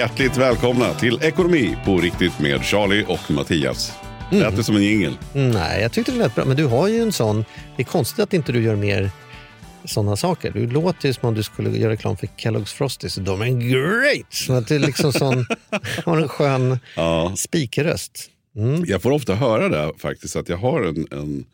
[0.00, 3.92] Hjärtligt välkomna till Ekonomi på riktigt med Charlie och Mattias.
[4.32, 5.16] Lät det som en jingel?
[5.32, 6.44] Nej, jag tyckte det lät bra.
[6.44, 7.44] Men du har ju en sån...
[7.76, 9.10] Det är konstigt att inte du gör mer
[9.84, 10.50] sådana saker.
[10.50, 13.14] Du låter ju som om du skulle göra reklam för Kellogg's Frosties.
[13.14, 14.26] De är great!
[14.30, 15.46] Så att du liksom sån,
[16.04, 17.32] har en skön Ja.
[17.36, 18.30] spikerröst.
[18.86, 21.44] Jag får ofta höra det faktiskt, att jag har en, en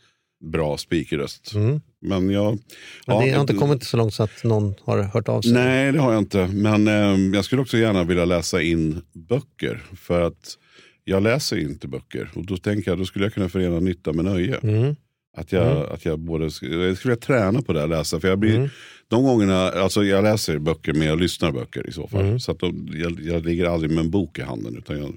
[0.45, 1.53] bra speakerröst.
[1.55, 2.47] Men jag...
[2.47, 2.61] Mm.
[3.07, 5.53] Men ja, det har inte kommit så långt så att någon har hört av sig.
[5.53, 6.47] Nej, det har jag inte.
[6.47, 9.83] Men eh, jag skulle också gärna vilja läsa in böcker.
[9.97, 10.59] För att
[11.05, 12.31] jag läser inte böcker.
[12.35, 14.57] Och då tänker jag, då skulle jag kunna förena nytta med nöje.
[14.57, 14.97] Mm.
[15.37, 18.21] Att jag, att jag både, jag skulle vilja träna på det att läsa.
[18.21, 18.71] För jag blir,
[19.09, 22.41] De gångerna, alltså jag läser böcker men jag lyssnar böcker i så fall.
[22.41, 24.77] Så att de, jag, jag ligger aldrig med en bok i handen.
[24.79, 25.17] Utan jag,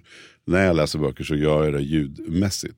[0.49, 2.77] när jag läser böcker så gör jag det ljudmässigt.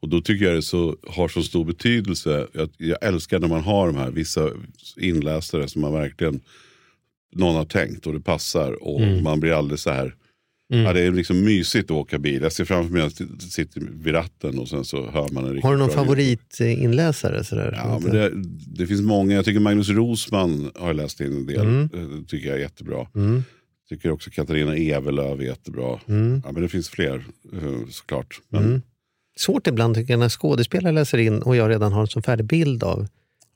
[0.00, 2.46] Och då tycker jag det så, har så stor betydelse.
[2.52, 4.50] Jag, jag älskar när man har de här vissa
[4.96, 6.40] inläsare som man verkligen
[7.34, 8.82] någon har tänkt och det passar.
[8.82, 10.14] Och man blir alldeles så här
[10.68, 12.42] Ja, det är liksom mysigt att åka bil.
[12.42, 15.50] Jag ser framför mig att jag sitter vid ratten och sen så hör man en
[15.50, 17.44] riktigt Har du någon favoritinläsare?
[17.44, 18.32] Sådär, Ja, men det,
[18.66, 19.34] det finns många.
[19.34, 21.60] Jag tycker Magnus Rosman har läst in en del.
[21.60, 21.88] Mm.
[21.88, 23.06] Det tycker jag är jättebra.
[23.88, 26.00] Tycker också Katarina Evelöv är jättebra.
[26.08, 26.42] Mm.
[26.44, 28.40] Ja, men det finns fler eh, såklart.
[28.48, 28.82] Men,
[29.38, 32.46] Svårt ibland tycker jag när skådespelare läser in och jag redan har en sån färdig
[32.46, 33.06] bild av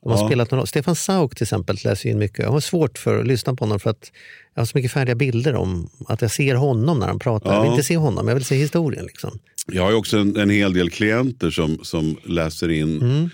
[0.03, 0.27] de har Ja.
[0.27, 2.39] spelat någon, Stefan Sauk till exempel läser in mycket.
[2.39, 4.11] Jag har svårt för att lyssna på honom för att
[4.53, 7.53] jag har så mycket färdiga bilder om att jag ser honom när han pratar.
[7.53, 7.73] Jag vill Ja.
[7.73, 9.05] inte se honom, jag vill se historien.
[9.05, 9.39] Liksom.
[9.67, 13.29] Jag har ju också en, en hel del klienter som, som läser in Mm.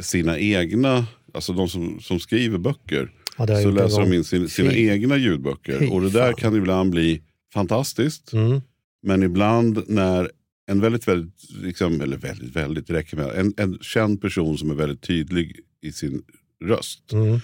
[0.00, 3.10] sina egna, alltså de som, som skriver böcker.
[3.38, 4.88] Ja, så läser de in sin, sina Fy.
[4.88, 5.78] egna ljudböcker.
[5.78, 6.34] Fy och det där fan.
[6.34, 7.22] kan ibland bli
[7.54, 8.32] fantastiskt.
[8.32, 8.60] Mm.
[9.02, 10.30] Men ibland när
[10.70, 14.74] en väldigt, väldigt, liksom, eller väldigt, väldigt, räcker med en, en känd person som är
[14.74, 16.22] väldigt tydlig i sin
[16.64, 17.12] röst.
[17.12, 17.38] Mm.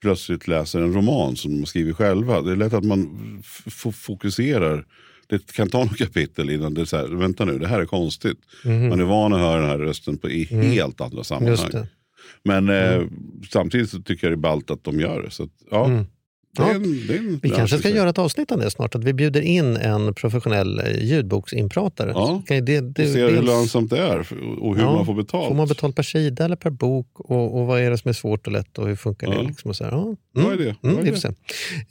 [0.00, 2.42] Plötsligt läser en roman som de skriver själva.
[2.42, 3.18] Det är lätt att man
[3.92, 4.86] fokuserar.
[5.26, 7.86] Det kan ta några kapitel innan det är så här, vänta nu, det här är
[7.86, 8.38] konstigt.
[8.64, 11.86] Man är van att höra den här rösten på, i helt andra sammanhang.
[12.34, 12.60] Just det.
[12.60, 13.06] Men eh,
[13.50, 15.30] samtidigt så tycker jag det är ballt att de gör det.
[15.30, 15.86] Så att, ja,
[16.56, 16.74] det är Ja.
[16.74, 19.12] en, det är en Vi kanske ska göra ett avsnitt om det snart, att vi
[19.12, 22.10] bjuder in en professionell eh, ljudboksinpratare.
[22.14, 22.42] Ja.
[22.50, 24.18] Ju det, det, Och se hur dels- lönsamt det är
[24.60, 25.48] och hur Ja, man får betalt.
[25.48, 27.06] Får man betalt per sida eller per bok?
[27.14, 29.38] Och, och vad är det som är svårt och lätt och hur funkar Ja.
[29.42, 29.48] det?
[29.48, 30.16] Liksom och så här, ja.
[30.36, 30.62] Mm, vi
[30.92, 31.10] idé.
[31.10, 31.28] får se.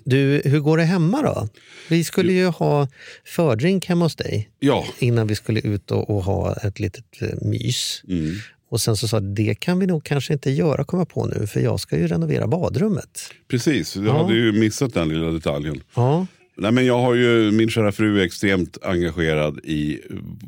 [0.04, 1.48] Du, hur går det hemma då?
[1.90, 2.88] Vi skulle ju ha
[3.26, 7.28] fördrink hemma hos dig Ja, innan vi skulle ut och, och ha ett litet eh,
[7.48, 8.04] mys.
[8.08, 8.32] mm.
[8.72, 11.60] Och sen så sa det kan vi nog kanske inte göra, komma på nu, för
[11.60, 13.20] jag ska ju renovera badrummet.
[13.48, 13.96] precis.
[13.96, 14.22] Jag Ja.
[14.24, 15.82] hade ju missat den lilla detaljen.
[15.96, 20.00] Ja, Nej, men jag har ju, min kära fru är extremt engagerad i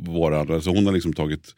[0.08, 1.56] våran, alltså hon har liksom tagit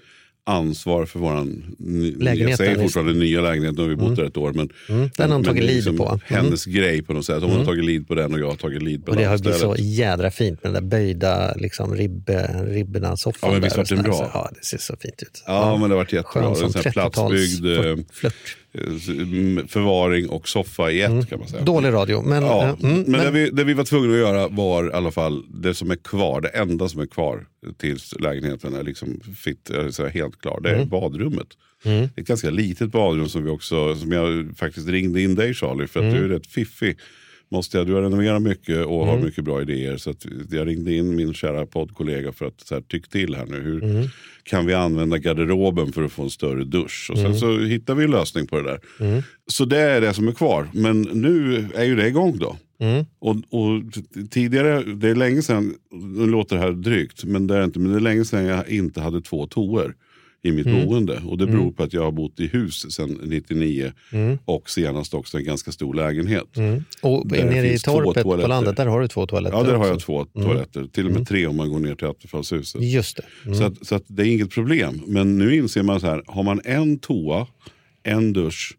[0.48, 4.24] ansvar för våran, ny- Lägenheten, jag säger fortfarande nya lägenhet, nu har vi bott där
[4.24, 4.54] ett år.
[4.54, 6.08] Men, Mm, den har hon tagit lead liksom på.
[6.08, 6.20] Mm.
[6.26, 7.42] Hennes grej på något sätt.
[7.44, 9.32] Hon har tagit lead på den och jag har tagit lead på och det den
[9.32, 13.50] har blivit så jädra fint med den där böjda liksom, ribbe, ribborna, soffan.
[13.50, 14.14] Ja, men visst vart den bra?
[14.14, 15.44] Så, Ja, det ser så fint ut.
[15.48, 16.42] Ja, men det har varit jättebra.
[16.44, 17.66] Skön som sån här 30-tals platsbyggd
[18.00, 18.34] eh, flört.
[18.78, 21.64] Eh, förvaring och soffa i ett kan man säga.
[21.64, 22.44] Dålig radio, men...
[22.44, 25.12] Ja, eh, mm, men, det, vi, det vi var tvungna att göra var i alla
[25.12, 27.46] fall det som är kvar, det enda som är kvar
[27.78, 30.60] tills lägenheten är liksom fit, eller så här helt klar.
[30.64, 30.90] Det är Mm.
[30.90, 31.48] badrummet.
[31.84, 35.54] Det är ett ganska litet badrum som vi också, som jag faktiskt ringde in dig
[35.54, 36.18] Charlie för att Mm.
[36.18, 36.98] du är rätt fiffig.
[37.52, 39.08] Måste jag, du har renoverat mycket och Mm.
[39.08, 39.98] har mycket bra idéer.
[39.98, 40.14] Så
[40.52, 43.62] jag ringde in min kära poddkollega för att så här, tyck till här nu.
[43.62, 44.08] Hur Mm.
[44.44, 47.08] kan vi använda garderoben för att få en större dusch?
[47.12, 47.38] Och sen Mm.
[47.38, 48.80] så hittar vi en lösning på det där.
[49.48, 50.68] Så det är det som är kvar.
[50.74, 52.58] Men nu är ju det igång då.
[52.80, 53.06] Mm.
[53.20, 53.82] Och, och
[54.30, 57.92] tidigare, det är länge sedan, nu låter det här drygt, men det är inte, men
[57.92, 59.96] det är länge sedan jag inte hade två toor
[60.46, 60.86] i mitt Mm.
[60.86, 61.22] boende.
[61.28, 63.92] Och det beror på att jag har bott i hus sedan 99
[64.46, 66.58] och senast också en ganska stor lägenhet.
[66.58, 66.84] Mm.
[67.02, 69.86] Och Där nere i torpet på landet, där har du två toaletter Ja, där har
[69.88, 70.06] jag också.
[70.06, 70.88] två toaletter.
[70.92, 72.82] Till och med tre om man går ner till Attefallshuset.
[72.82, 73.24] Just det.
[73.46, 73.58] Mm.
[73.58, 75.02] Så, att, så att det är inget problem.
[75.08, 77.48] Men nu inser man så här, har man en toa,
[78.04, 78.74] en dusch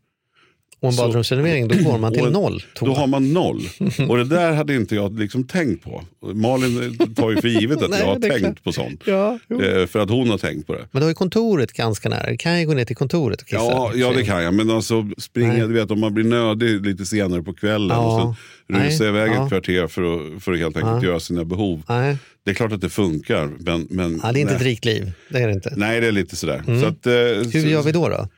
[0.81, 2.63] Och en badrumsrenovering, då går man till noll.
[2.81, 3.63] Då har man noll.
[4.09, 6.03] Och det där hade inte jag liksom tänkt på.
[6.35, 8.65] Malin tar ju för givet att Nej, jag har tänkt klart.
[8.65, 9.03] på sånt.
[9.07, 9.39] Ja.
[9.51, 10.89] Eh, För att hon har tänkt på det.
[10.93, 12.31] Men du har ju kontoret ganska nära.
[12.31, 13.63] Du kan ju gå ner till kontoret och kissa.
[13.63, 14.55] Ja, ja, det kan jag.
[14.55, 15.61] Men alltså springa, Nej.
[15.61, 18.23] du vet om man blir nödig lite senare på kvällen Ja.
[18.23, 18.37] och
[18.69, 19.09] sen rusa Nej.
[19.13, 19.43] iväg Ja.
[19.45, 20.03] ett kvarter för
[20.37, 21.83] att, för att helt enkelt göra sina behov.
[21.89, 23.51] Nej, Det är klart att det funkar.
[23.59, 24.57] Men, men, ja, det är inte nej.
[24.61, 25.13] ett rikt liv.
[25.31, 25.73] Det är det inte.
[25.77, 26.63] Nej, det är lite sådär.
[26.81, 27.13] Så att, eh,
[27.53, 28.09] Hur gör vi då?
[28.09, 28.29] då?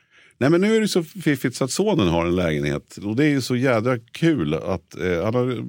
[0.41, 2.97] Nej men nu är det så fiffigt så att sonen har en lägenhet.
[3.05, 5.61] Och det är ju så jädra kul att eh, han har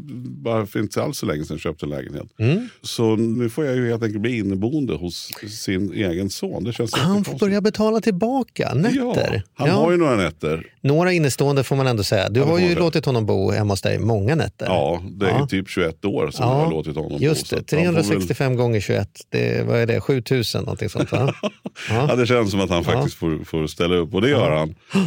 [0.43, 2.27] bara för inte alls så länge sedan köpt en lägenhet.
[2.39, 2.69] Mm.
[2.83, 6.65] Så nu får jag ju helt enkelt bli inneboende hos sin egen son.
[6.65, 8.97] Det känns Han får börja betala tillbaka nätter.
[9.35, 9.75] Ja, han Ja.
[9.75, 10.67] har ju några nätter.
[10.81, 12.29] Några innestående får man ändå säga.
[12.29, 14.67] Du det har ju man låtit honom bo hemma hos dig många nätter.
[14.67, 15.47] Ja, det är Ja.
[15.47, 17.19] typ 21 år som jag har låtit honom bo.
[17.19, 20.89] Just det, att han får väl- 365 gånger 21, det, vad är det, 7000 någonting
[20.89, 21.35] sånt va?
[21.91, 24.60] Ja, det känns som att han faktiskt får, får ställa upp och det gör han.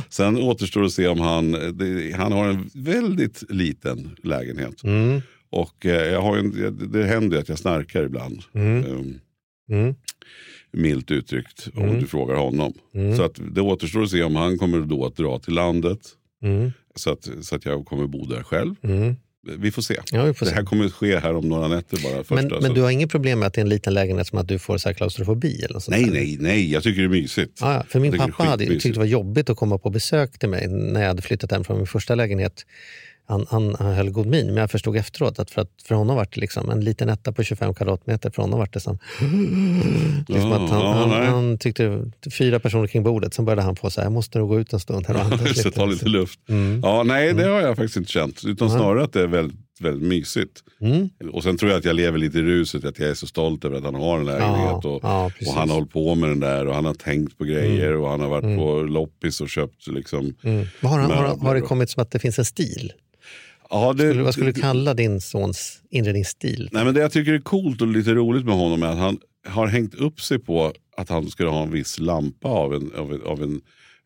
[0.09, 4.83] Sen återstår att se om han, det, han har en väldigt liten lägenhet.
[4.83, 5.21] Mm.
[5.49, 8.39] Och eh, jag har en, det händer ju att jag snarkar ibland.
[8.53, 9.19] Um,
[9.69, 9.95] Mm.
[10.71, 11.99] milt uttryckt, om Mm.
[12.01, 12.73] du frågar honom.
[12.93, 13.17] Mm.
[13.17, 15.99] Så att det återstår att se om han kommer då att dra till landet.
[16.43, 16.71] Mm.
[16.95, 18.75] Så att, så att jag kommer bo där själv.
[19.47, 19.99] Vi får se.
[20.11, 20.55] Ja, vi får det se.
[20.55, 22.17] här kommer att ske här om några nätter bara.
[22.23, 24.27] Första, Men, så- men du har inget problem med att det är en liten lägenhet
[24.27, 25.55] som att du får så här klaustrofobi?
[25.63, 26.71] Eller något Nej, nej, nej.
[26.71, 27.57] Jag tycker det är mysigt.
[27.61, 28.83] Ja, ja, för min pappa hade ju skitmysigt.
[28.83, 31.63] tyckt det var jobbigt att komma på besök till mig när jag hade flyttat hem
[31.63, 32.65] från min första lägenhet.
[33.25, 36.15] Han, han, han höll god min, men jag förstod efteråt att för, att för honom
[36.15, 38.29] var det liksom en liten etta på 25 kvadratmeter.
[38.29, 38.97] För honom var det som...
[40.27, 43.75] liksom Ja, att han, ja, han, han tyckte fyra personer kring bordet, sen började han
[43.75, 45.07] få så här, jag måste nog gå ut en stund.
[45.07, 46.39] Här och andas så ta lite luft.
[46.49, 46.81] Mm.
[46.83, 48.45] Ja, nej, det har jag faktiskt inte känt.
[48.45, 50.63] Utan snarare att det är väldigt, väldigt mysigt.
[50.81, 51.09] Mm.
[51.33, 52.85] Och sen tror jag att jag lever lite i ruset.
[52.85, 54.79] Att jag är så stolt över att han har en lägenhet.
[54.83, 56.67] Ja, och, ja, och han har hållit på med den där.
[56.67, 57.95] Och han har tänkt på grejer.
[57.95, 60.35] Och han har varit på loppis och köpt liksom.
[60.43, 60.65] Mm.
[60.81, 62.93] Vad Har, han, har, har det kommit som att det finns en stil?
[63.69, 66.69] Ja, det, Skulle, vad skulle du kalla din sons inredningsstil?
[66.71, 69.17] Nej, men det jag tycker är coolt och lite roligt med honom är att han
[69.47, 73.13] har hängt upp sig på att han skulle ha en viss lampa av en, av
[73.13, 73.61] en, av en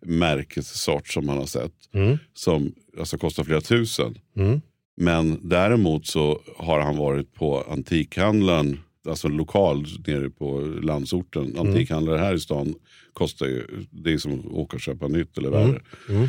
[0.06, 1.74] märkessort som han har sett.
[1.94, 2.18] Mm.
[2.34, 4.18] Som alltså, kostar flera tusen.
[4.38, 4.62] Mm.
[4.98, 8.80] Men däremot så har han varit på antikhandlaren,
[9.10, 11.44] alltså lokal nere på landsorten.
[11.46, 11.68] Mm.
[11.68, 12.76] Antikhandlare här i stan
[13.14, 15.80] kostar ju, det är som att åka och köpa nytt eller värre.
[16.10, 16.28] Mm.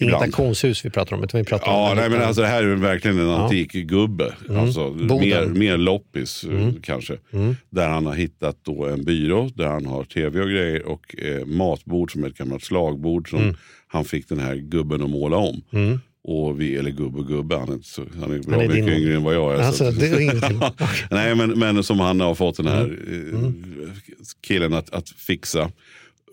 [0.00, 0.24] Inget Ibland.
[0.24, 2.74] auktionshus vi pratar om, utan vi pratar Ja, om nej, men alltså det här är
[2.76, 3.42] verkligen en Ja.
[3.44, 4.34] antik gubbe.
[4.48, 4.80] Alltså.
[4.80, 5.06] Mm.
[5.06, 7.16] mer, mer loppis eh, kanske.
[7.70, 11.46] Där han har hittat då en byrå där han har tv och grejer och eh,
[11.46, 13.54] matbord som är ett gammalt slagbord som Mm.
[13.86, 15.62] han fick den här gubben att måla om.
[16.28, 18.86] Och vi, eller gubbe och gubbe, han är, så, han är bra Han är mycket
[18.86, 19.58] din- yngre än vad jag är.
[19.58, 20.60] så Alltså, det är ingenting.
[21.10, 23.44] Nej, men, men som han har fått den här Mm.
[23.44, 23.90] eh,
[24.46, 25.70] killen att, att fixa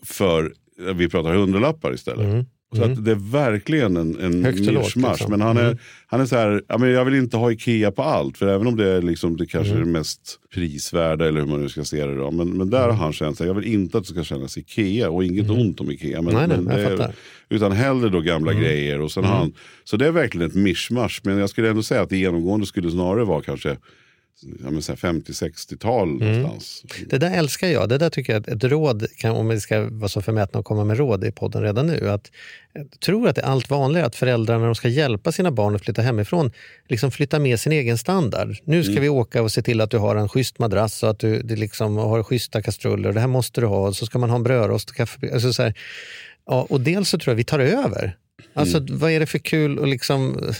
[0.06, 0.54] för,
[0.96, 2.46] vi pratar hundralappar istället.
[2.76, 4.56] Så att det är verkligen en, en Mm.
[4.76, 4.96] Mischmasch.
[4.96, 5.32] liksom.
[5.32, 5.78] Men han är,
[6.08, 8.38] han är så här, ja, men jag vill inte ha Ikea på allt.
[8.38, 9.88] För även om det är liksom, det kanske är Mm.
[9.94, 12.16] det mest prisvärda eller hur man nu ska se det.
[12.18, 12.32] Då.
[12.32, 15.10] Men, men där har han känt sig, jag vill inte att det ska kännas Ikea.
[15.10, 16.22] Och inget ont om Ikea.
[16.22, 16.50] Men, Mm.
[16.50, 17.14] Nej, nej, men det är, fattar.
[17.50, 19.02] utan hellre då gamla grejer.
[19.02, 19.54] Och sen han,
[19.84, 21.22] så det är verkligen ett mischmasch.
[21.24, 23.78] Men jag skulle ändå säga att det genomgående skulle snarare vara kanske
[24.64, 26.42] ja, men så här 50-60-tal Mm.
[26.42, 26.84] någonstans.
[27.10, 27.90] Det där älskar jag.
[27.90, 30.66] Det där tycker jag är ett råd, kan, om vi ska vara så förmätna och
[30.66, 32.10] komma med råd i podden redan nu.
[32.10, 32.32] Att,
[32.74, 35.76] jag tror att det är allt vanligare att föräldrar när de ska hjälpa sina barn
[35.76, 36.52] att flytta hemifrån,
[36.90, 38.58] liksom flytta med sin egen standard.
[38.64, 41.20] Nu ska vi åka och se till att du har en schysst madrass och att
[41.20, 43.14] du, du liksom har schyssta kastruller.
[43.14, 43.88] Det här måste du ha.
[43.88, 45.34] Och så ska man ha en brödrost och kaffe.
[45.34, 45.74] Alltså så här,
[46.46, 48.18] ja, och dels så tror jag vi tar över.
[48.54, 50.54] Alltså vad är det för kul och liksom...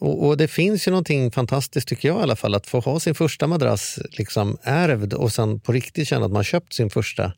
[0.00, 3.00] Och, och det finns ju någonting fantastiskt tycker jag i alla fall att få ha
[3.00, 7.32] sin första madrass liksom ärvd och sen på riktigt känna att man köpt sin första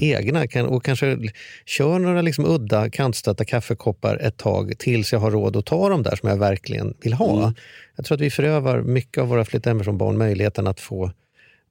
[0.00, 1.18] egna kan, och kanske
[1.66, 6.02] kör några liksom udda kantstötta kaffekoppar ett tag tills jag har råd att ta de
[6.02, 7.54] där som jag verkligen vill ha.
[7.96, 11.10] Jag tror att vi förövar mycket av våra flytta hemifrån barn möjligheten att få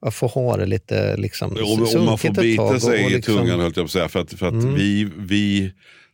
[0.06, 3.14] att få ha det lite liksom Och, och man får bita och- sig och i
[3.14, 3.46] liksom- Mm.
[3.46, 4.08] tungan höll jag på att säga.
[4.08, 5.72] För att, för att vi, vi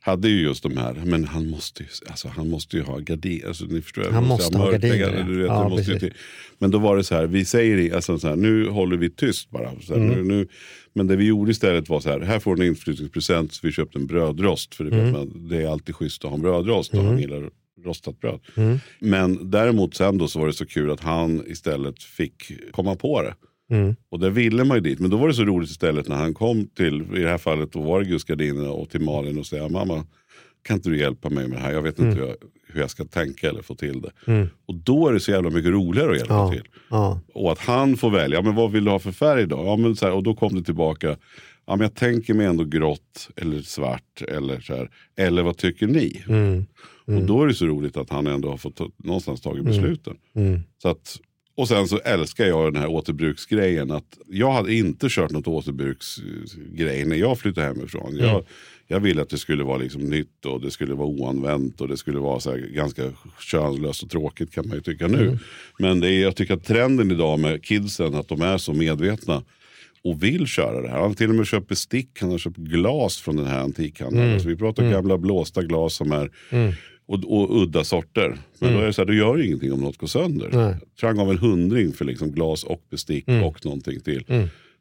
[0.08, 3.46] hade ju just de här, men han måste ju, alltså, han måste ju ha gardiner.
[3.48, 5.68] Alltså, ni förstår, Han måste ha mörklägga- gardiner, Du vet, ja.
[5.68, 6.10] måste ju.
[6.58, 9.50] Men då var det så här, vi säger alltså, så här, nu håller vi tyst
[9.50, 9.80] bara.
[9.80, 10.16] Så här, Mm.
[10.28, 10.48] nu, nu,
[10.94, 13.52] men det vi gjorde istället var så här, här får du en inflyttningspresent.
[13.54, 14.74] Så vi köpte en brödrost.
[14.74, 15.12] För det, Mm.
[15.12, 16.94] man, det är alltid schysst att ha en brödrost.
[16.94, 17.50] Och han gillar
[17.84, 18.40] rostat bröd.
[18.56, 18.78] Mm.
[19.00, 23.22] Men däremot sen då så var det så kul att han istället fick komma på
[23.22, 23.34] det.
[23.70, 23.96] Mm.
[24.10, 24.98] Och där ville man ju dit.
[25.00, 27.72] Men då var det så roligt istället när han kom till, i det här fallet
[27.72, 28.00] då var
[28.36, 30.06] det och till Malin och säga mamma
[30.62, 31.72] kan inte du hjälpa mig med det här?
[31.72, 32.10] Jag vet Mm.
[32.10, 34.10] inte hur, jag, hur jag ska tänka eller få till det.
[34.66, 36.52] Och då är det så jävla mycket roligare att hjälpa Ja.
[36.52, 36.62] till.
[36.90, 37.20] Ja.
[37.34, 39.56] Och att han får välja, men vad vill du ha för färg då?
[39.56, 41.08] Ja, men så här, och då kom det tillbaka,
[41.66, 44.22] ja, men jag tänker mig ändå grått eller svart.
[44.28, 46.22] Eller, så här, eller vad tycker ni?
[46.28, 46.66] Mm.
[47.06, 50.16] Och då är det så roligt att han ändå har fått ta, någonstans tagit besluten.
[50.36, 50.60] Mm.
[50.82, 51.20] Så att,
[51.58, 53.90] och sen så älskar jag den här återbruksgrejen.
[53.90, 58.12] Att jag hade inte kört något återbruksgrej när jag flyttade hemifrån.
[58.12, 58.24] Mm.
[58.24, 58.44] Jag,
[58.86, 61.96] jag ville att det skulle vara liksom nytt och det skulle vara oanvänt och det
[61.96, 63.02] skulle vara så ganska
[63.40, 65.22] könlöst och tråkigt kan man ju tycka nu.
[65.22, 65.38] Mm.
[65.78, 69.42] Men det är, jag tycker att trenden idag med kidsen att de är så medvetna
[70.04, 70.98] och vill köra det här.
[70.98, 74.28] Han har till och med köpt bestick, han har köpt glas från den här antikhandeln.
[74.28, 74.40] Mm.
[74.40, 76.30] Så vi pratar gamla blåsta glas som är
[77.08, 78.38] och, och udda sorter.
[78.58, 80.46] Men då är det så här, du gör ingenting om något går sönder.
[80.48, 80.66] Mm.
[80.66, 80.76] Nej.
[81.00, 83.44] Trang av en hundring för liksom glas och bestick Mm.
[83.44, 84.24] och någonting till.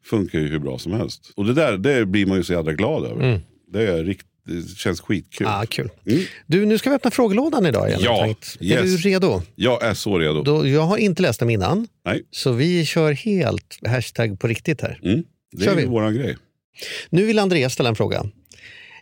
[0.04, 1.32] Funkar ju hur bra som helst.
[1.36, 3.40] Och det där det blir man ju så jävla glad över.
[3.72, 5.46] Det, är rikt, det känns skitkul.
[5.46, 5.60] Mm.
[5.60, 5.90] Ah, kul.
[6.06, 6.22] Mm.
[6.46, 8.00] Du, nu ska vi öppna frågelådan idag igen.
[8.02, 8.56] Ja, jag tänkt.
[8.60, 9.02] Är yes.
[9.02, 9.42] du redo?
[9.54, 10.42] Jag är så redo.
[10.42, 14.80] Då, jag har inte läst dem innan, Nej, så vi kör helt hashtag på riktigt
[14.80, 15.00] här.
[15.02, 15.22] mm.
[15.52, 15.86] det Kör är vi.
[15.86, 16.36] våran grej.
[17.10, 18.26] Nu vill Andreas ställa en fråga.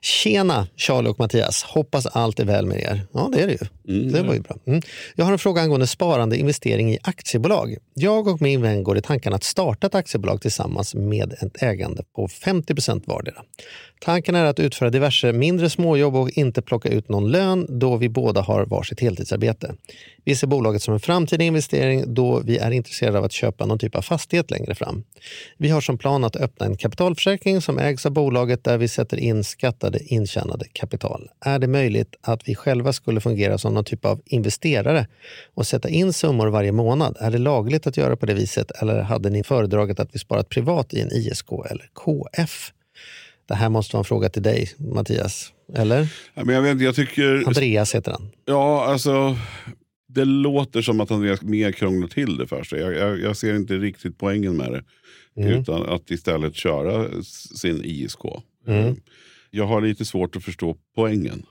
[0.06, 3.06] Tjena Charlie och Mattias, hoppas allt är väl med er.
[3.12, 4.10] Ja, det är det ju.
[4.10, 4.56] det var ju bra.
[4.66, 4.82] Mm.
[5.14, 7.76] Jag har en fråga angående sparande investering i aktiebolag.
[7.94, 12.02] Jag och min vän går i tanken att starta ett aktiebolag tillsammans med ett ägande
[12.14, 13.42] på 50% vardera.
[14.00, 18.08] Tanken är att utföra diverse mindre småjobb och inte plocka ut någon lön då vi
[18.08, 19.74] båda har varsitt heltidsarbete.
[20.24, 23.78] Vi ser bolaget som en framtida investering då vi är intresserade av att köpa någon
[23.78, 25.04] typ av fastighet längre fram.
[25.58, 29.16] Vi har som plan att öppna en kapitalförsäkring som ägs av bolaget där vi sätter
[29.16, 31.28] in skattade intjänade kapital.
[31.40, 35.06] Är det möjligt att vi själva skulle fungera som någon typ av investerare
[35.54, 37.16] och sätta in summor varje månad?
[37.20, 40.48] Är det lagligt att göra på det viset eller hade ni föredragit att vi sparat
[40.48, 42.72] privat i en ISK eller KF?
[43.48, 45.52] Det här måste vara en fråga till dig, Mattias.
[45.74, 46.08] Eller?
[46.34, 47.44] Ja, Men jag, vet, jag tycker...
[47.46, 48.30] Andreas heter han.
[48.44, 49.36] Ja, alltså.
[50.08, 52.80] Det låter som att Andreas mer krånglar till det för sig.
[52.80, 54.82] Jag, jag, jag ser inte riktigt poängen med det.
[55.42, 55.60] Mm.
[55.60, 57.22] Utan att istället köra
[57.56, 58.20] sin ISK.
[58.68, 58.86] Mm.
[58.86, 58.94] Eh,
[59.50, 61.42] Jag har lite svårt att förstå poängen.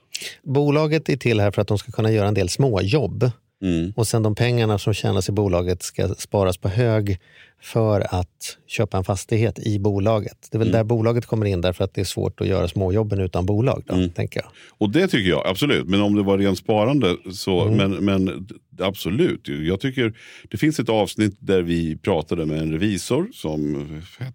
[0.44, 3.32] Bolaget är till här för att de ska kunna göra en del småjobb.
[3.66, 3.94] Mm.
[3.96, 7.20] Och sen de pengarna som tjänas i bolaget ska sparas på hög
[7.62, 10.48] för att köpa en fastighet i bolaget.
[10.52, 13.20] Det är väl där bolaget kommer in därför att det är svårt att göra småjobben
[13.20, 13.84] utan bolag.
[13.86, 14.50] Då, tänker jag.
[14.78, 15.88] Och det tycker jag absolut.
[15.88, 17.62] Men om det var rent sparande så.
[17.62, 17.78] Mm.
[17.78, 18.48] Men, men
[18.80, 19.48] absolut.
[19.48, 20.14] Jag tycker
[20.50, 23.86] det finns ett avsnitt där vi pratade med en revisor som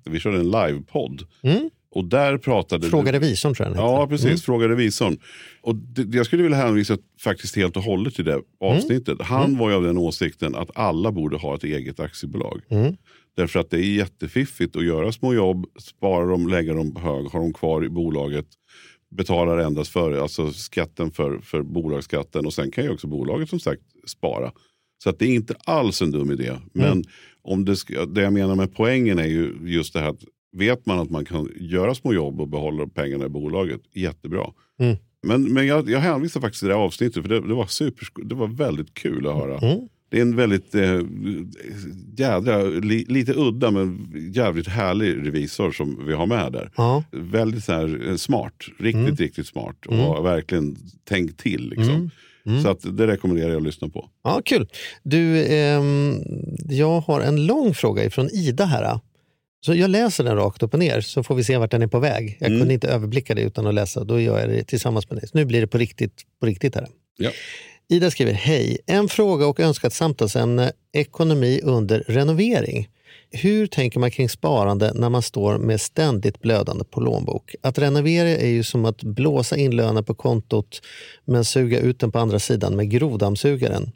[0.04, 1.22] vi körde en livepodd.
[1.92, 2.90] Och där pratade Mm.
[2.90, 3.76] Fråga revisorn tror jag.
[3.76, 4.42] Ja, precis.
[4.42, 5.18] Fråga revisorn.
[5.61, 9.23] Och det, jag skulle vilja hänvisa faktiskt helt och hållet till det avsnittet.
[9.23, 12.61] Han var ju av den åsikten att alla borde ha ett eget aktiebolag.
[13.37, 17.26] Därför att det är jättefiffigt att göra små jobb, spara dem, lägga dem på hög,
[17.26, 18.47] ha dem kvar i bolaget.
[19.16, 23.61] Betalar endast för alltså skatten för, för bolagsskatten och sen kan ju också bolaget som
[23.61, 24.52] sagt spara.
[25.02, 26.52] Så att det är inte alls en dum idé.
[26.73, 27.04] Men
[27.42, 27.76] om det,
[28.09, 31.25] det jag menar med poängen är ju just det här att vet man att man
[31.25, 34.47] kan göra små jobb och behålla pengarna i bolaget, jättebra.
[34.80, 34.97] Mm.
[35.23, 38.07] Men, men jag, jag hänvisar faktiskt till det här avsnittet för det, det, var super,
[38.25, 39.59] det var väldigt kul att höra.
[39.59, 39.88] Mm.
[40.11, 41.00] Det är en väldigt eh,
[42.16, 46.71] jädra, li, lite udda men jävligt härlig revisor som vi har med där.
[46.76, 47.04] Ja.
[47.12, 49.16] Väldigt så här, eh, smart, riktigt Mm.
[49.16, 50.76] riktigt smart och har verkligen
[51.09, 51.69] tänkt till.
[51.71, 52.11] Liksom.
[52.47, 52.62] Mm.
[52.62, 54.09] Så att det rekommenderar jag att lyssna på.
[54.25, 54.69] Ja, kul.
[55.02, 56.14] Du, ehm,
[56.69, 59.00] jag har en lång fråga ifrån Ida här.
[59.60, 61.86] Så jag läser den rakt upp och ner så får vi se vart den är
[61.86, 62.36] på väg.
[62.40, 64.04] Jag kunde inte överblicka det utan att läsa.
[64.04, 65.28] Då gör jag det tillsammans med dig.
[65.28, 66.86] Så nu blir det på riktigt, på riktigt här.
[67.18, 67.30] Ja.
[67.88, 68.78] Ida skriver, hej.
[68.86, 72.88] En fråga och önskat samtalsämne, ekonomi under renovering.
[73.32, 77.54] Hur tänker man kring sparande när man står med ständigt blödande plånbok?
[77.62, 80.82] Att renovera är ju som att blåsa in lönen på kontot
[81.25, 83.92] men suga ut den på andra sidan med grovdammsugaren.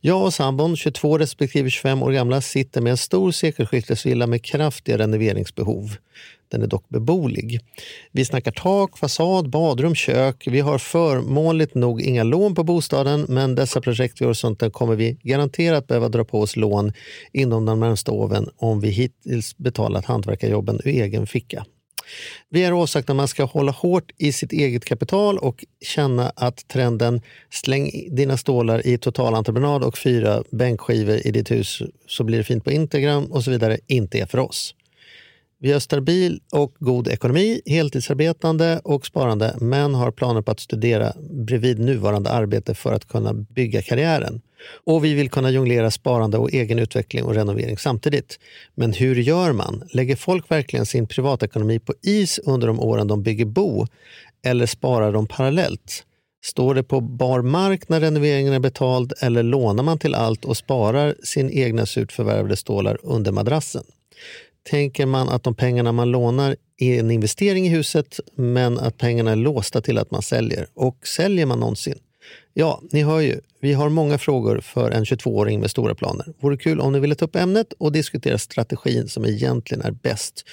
[0.00, 4.98] Jag och sambon, 22 respektive 25 år gamla, sitter med en stor sekelskiftesvilla med kraftiga
[4.98, 5.96] renoveringsbehov.
[6.48, 7.60] Den är dock beboelig.
[8.12, 10.46] Vi snackar tak, fasad, badrum, kök.
[10.46, 15.18] Vi har förmånligt nog inga lån på bostaden men dessa projekt i horisonten kommer vi
[15.22, 16.92] garanterat behöva dra på oss lån
[17.32, 21.64] inom de närmsta åren om vi hittills betalat hantverkarjobben ur egen ficka.
[22.50, 26.68] Vi har åsagt att man ska hålla hårt i sitt eget kapital och känna att
[26.68, 32.44] trenden släng dina stålar i totalentreprenad och fyra bänkskivor i ditt hus så blir det
[32.44, 34.74] fint på Instagram och så vidare inte är för oss.
[35.60, 41.12] Vi har stabil och god ekonomi, heltidsarbetande och sparande men har planer på att studera
[41.30, 44.40] bredvid nuvarande arbete för att kunna bygga karriären.
[44.84, 48.38] Och vi vill kunna jonglera sparande och egen utveckling och renovering samtidigt.
[48.74, 49.88] Men hur gör man?
[49.92, 53.86] Lägger folk verkligen sin privatekonomi på is under de åren de bygger bo?
[54.44, 56.04] Eller sparar de parallellt?
[56.44, 60.56] Står det på bar mark när renoveringen är betald eller lånar man till allt och
[60.56, 63.84] sparar sin egna surt förvärvade stålar under madrassen?
[64.70, 69.30] Tänker man att de pengarna man lånar är en investering i huset men att pengarna
[69.32, 70.66] är låsta till att man säljer?
[70.74, 71.98] Och säljer man någonsin?
[72.54, 73.40] Ja, ni hör ju.
[73.60, 76.26] Vi har många frågor för en 22-åring med stora planer.
[76.40, 80.44] Vore kul om ni ville ta upp ämnet och diskutera strategin som egentligen är bäst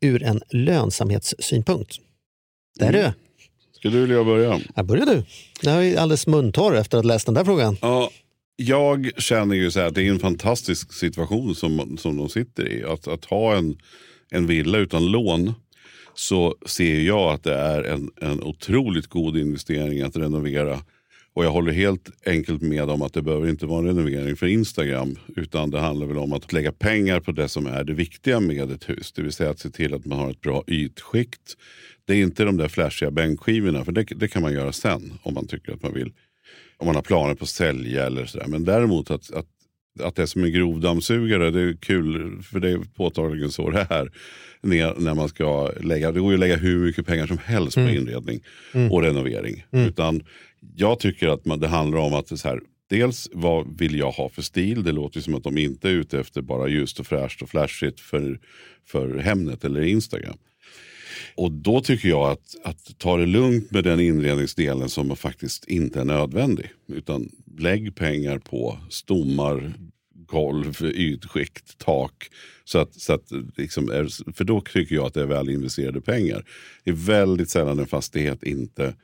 [0.00, 1.96] ur en lönsamhetssynpunkt.
[2.78, 3.00] Där Mm.
[3.02, 3.12] du!
[3.78, 4.60] Ska du eller jag börja?
[4.76, 5.24] Här börjar du.
[5.62, 7.76] Jag är alldeles muntorr efter att ha läst den där frågan.
[7.80, 8.10] Ja,
[8.62, 12.68] jag känner ju så här att det är en fantastisk situation som, som de sitter
[12.68, 12.84] i.
[12.84, 13.78] Att, att ha en,
[14.30, 15.52] en villa utan lån
[16.14, 20.80] så ser jag att det är en, en otroligt god investering att renovera.
[21.32, 24.46] Och jag håller helt enkelt med om att det behöver inte vara en renovering för
[24.46, 25.16] Instagram.
[25.36, 28.70] Utan det handlar väl om att lägga pengar på det som är det viktiga med
[28.70, 29.12] ett hus.
[29.12, 31.56] Det vill säga att se till att man har ett bra ytskikt.
[32.04, 33.84] Det är inte de där flashiga bänkskivorna.
[33.84, 36.12] För det, det kan man göra sen om man tycker att man vill
[36.80, 38.46] om man har planer på att sälja eller sådär.
[38.46, 39.46] Men däremot att, att,
[40.02, 43.86] att det är som en grovdammsugare, det är kul, för det är påtagligen så det
[43.90, 44.10] är.
[44.62, 47.80] När, man ska lägga, det går ju att lägga hur mycket pengar som helst på
[47.80, 48.40] inredning
[48.90, 49.64] och renovering.
[49.70, 50.22] Utan
[50.76, 52.60] jag tycker att man, det handlar om att det här,
[52.90, 54.82] dels vad vill jag ha för stil?
[54.82, 58.00] Det låter som att de inte är ute efter bara ljust och fräscht och flashigt
[58.00, 58.38] för,
[58.86, 60.36] för Hemnet eller Instagram.
[61.34, 66.00] Och då tycker jag att, att ta det lugnt med den inredningsdelen som faktiskt inte
[66.00, 66.70] är nödvändig.
[66.88, 69.72] Utan lägg pengar på stommar,
[70.26, 72.28] golv, ytskikt, tak.
[72.64, 76.00] Så att, så att liksom är, för då tycker jag att det är väl investerade
[76.00, 76.44] pengar.
[76.84, 78.94] Det är väldigt sällan en fastighet inte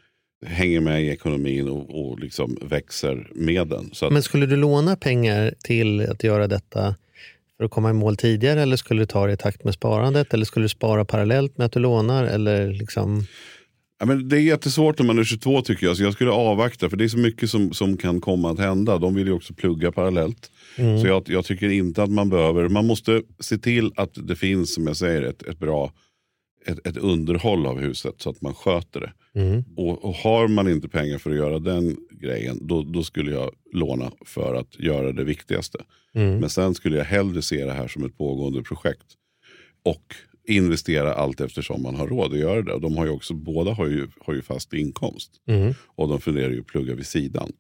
[0.47, 3.91] hänger med i ekonomin och, och liksom växer med den.
[3.93, 6.95] Så att, Men skulle du låna pengar till att göra detta
[7.57, 10.35] för att komma i mål tidigare eller skulle du ta det i takt med sparandet
[10.35, 12.25] eller skulle du spara parallellt med att du lånar?
[12.25, 13.25] Eller liksom...
[13.99, 15.97] Ja, men det är jättesvårt när man är 22 tycker jag.
[15.97, 18.99] Så jag skulle avvakta för det är så mycket som, som kan komma att hända.
[18.99, 20.51] De vill ju också plugga parallellt.
[20.77, 22.69] Så jag, jag tycker inte att man behöver.
[22.69, 25.93] Man måste se till att det finns som jag säger ett, ett bra
[26.67, 29.13] ett, ett underhåll av huset så att man sköter det.
[29.77, 33.51] Och, och har man inte pengar för att göra den grejen då, då skulle jag
[33.73, 35.79] låna för att göra det viktigaste.
[36.41, 39.07] Men sen skulle jag hellre se det här som ett pågående projekt.
[39.85, 40.15] Och
[40.47, 42.73] investera allt eftersom man har råd att göra det.
[42.73, 45.31] Och de har ju också, båda har ju, har ju fast inkomst.
[45.87, 47.53] Och de funderar ju att plugga vid sidan.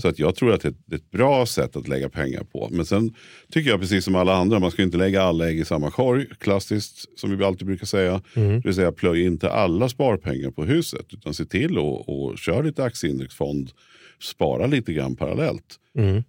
[0.00, 2.68] Så att jag tror att det är ett, bra sätt att lägga pengar på.
[2.72, 3.14] Men sen
[3.52, 6.26] tycker jag precis som alla andra, man ska inte lägga alla ägg i samma korg.
[6.38, 8.22] Klassiskt som vi alltid brukar säga.
[8.34, 11.06] Det vill säga plöj inte alla sparpengar på huset.
[11.12, 13.70] Utan se till att och kör lite aktieindexfond.
[14.20, 15.80] Spara lite grann parallellt.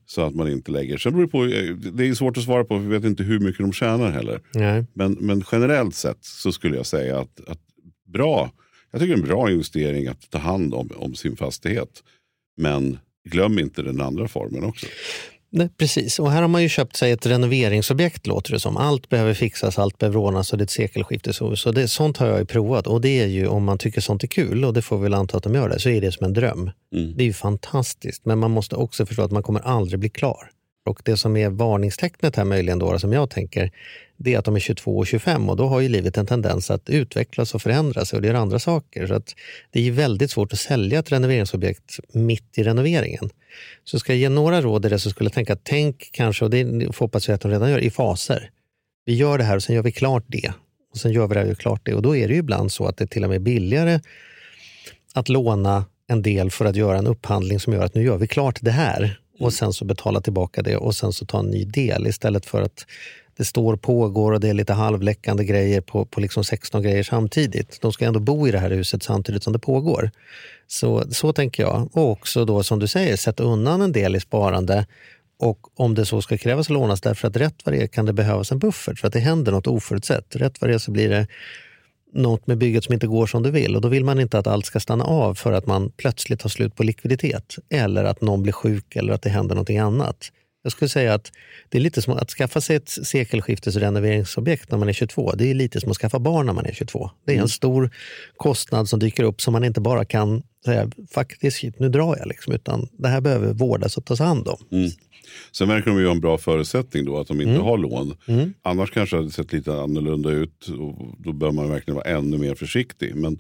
[0.06, 0.98] Så att man inte lägger.
[0.98, 1.46] Sen beror det på,
[1.92, 4.42] det är svårt att svara på för vi vet inte hur mycket de tjänar heller.
[4.54, 4.86] Nej.
[4.94, 7.60] Men, men generellt sett så skulle jag säga att, att
[8.08, 8.52] bra,
[8.92, 12.04] jag tycker det är en bra investering att ta hand om, om sin fastighet.
[12.58, 12.98] Men
[13.30, 14.88] glöm inte den andra formen också.
[15.58, 18.78] Nej, precis, och här har man ju köpt sig ett renoveringsobjekt låter det som.
[18.78, 21.34] Allt behöver fixas, allt behöver ordnas och det är ett sekelskifte.
[21.34, 24.02] Så, så det, sånt har jag ju provat och det är ju om man tycker
[24.02, 26.02] sånt är kul och det får vi väl anta att de gör det, så är
[26.02, 26.72] det som en dröm.
[27.16, 30.50] Det är ju fantastiskt men man måste också förstå att man kommer aldrig bli klar.
[30.86, 33.72] Och det som är varningstecknet här möjligen då, som jag tänker,
[34.18, 36.72] det är att de är 22 och 25 och då har ju livet en tendens
[36.72, 39.08] att utvecklas och förändras och det är andra saker.
[39.08, 39.36] Så att
[39.72, 43.30] det är väldigt svårt att sälja ett renoveringsobjekt mitt i renoveringen.
[43.84, 46.52] Så ska jag ge några råd i det så skulle jag tänka, tänk kanske, och
[46.52, 48.50] det hoppas jag att de redan gör, i faser.
[49.06, 50.54] Vi gör det här och sen gör vi klart det.
[50.92, 51.94] Och sen gör vi det här och gör klart det.
[51.94, 54.00] Och då är det ju ibland så att det till och med är billigare
[55.14, 58.28] att låna en del för att göra en upphandling som gör att nu gör vi
[58.28, 61.66] klart det här och sen så betala tillbaka det och sen så ta en ny
[61.66, 62.86] del istället för att
[63.38, 67.82] det står pågår och det är lite halvläckande grejer på, på liksom 16 grejer samtidigt.
[67.82, 70.12] De ska ändå bo i det här huset samtidigt som det pågår.
[70.68, 71.90] Så, så tänker jag.
[71.94, 74.86] Och också då som du säger, sätta undan en del i sparande
[75.40, 78.14] och om det så ska krävas lånas därför att rätt vad det är kan det
[78.14, 80.36] behövas en buffert för att det händer något oförutsett.
[80.36, 81.28] Rätt vad det är så blir det
[82.16, 84.48] något med bygget som inte går som du vill och då vill man inte att
[84.48, 88.44] allt ska stanna av för att man plötsligt har slut på likviditet eller att någon
[88.44, 90.32] blir sjuk eller att det händer någonting annat.
[90.64, 91.32] Jag skulle säga att
[91.70, 95.32] det är lite som att skaffa sig ett sekelskiftesrenoveringsobjekt när man är 22.
[95.32, 97.12] Det är lite som att skaffa barn när man är 22.
[97.26, 97.90] Det är en stor
[98.38, 102.54] kostnad som dyker upp som man inte bara kan säga faktiskt nu drar jag liksom,
[102.54, 104.58] utan det här behöver vårdas och tas hand om.
[105.52, 108.14] Sen verkar de ju ha en bra förutsättning då att de inte har lån.
[108.62, 112.38] Annars kanske det hade sett lite annorlunda ut och då bör man verkligen vara ännu
[112.38, 113.16] mer försiktig.
[113.16, 113.40] Men,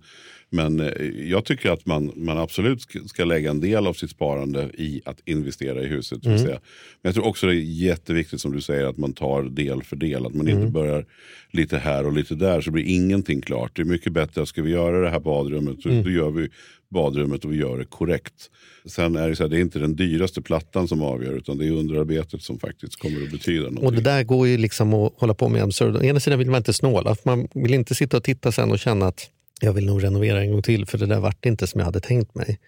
[0.49, 4.69] men eh, jag tycker att man, man absolut ska, lägga en del av sitt sparande
[4.73, 6.23] i att investera i huset.
[6.23, 6.45] Säga.
[6.45, 6.59] Men
[7.01, 10.25] jag tror också det är jätteviktigt som du säger att man tar del för del.
[10.25, 11.05] Att man inte börjar
[11.51, 13.75] lite här och lite där så blir ingenting klart.
[13.75, 16.49] Det är mycket bättre att ska vi göra det här badrummet så då gör vi
[16.95, 18.49] badrummet och gör det korrekt.
[18.85, 21.65] Sen är det så här, det är inte den dyraste plattan som avgör utan det
[21.67, 23.85] är underarbetet som faktiskt kommer att betyda någonting.
[23.85, 25.95] Och det där går ju liksom att hålla på med absurd.
[25.95, 28.71] Å ena sidan vill man inte snåla, för man vill inte sitta och titta sen
[28.71, 29.29] och känna att
[29.61, 31.99] jag vill nog renovera en gång till för det där vart inte som jag hade
[31.99, 32.59] tänkt mig.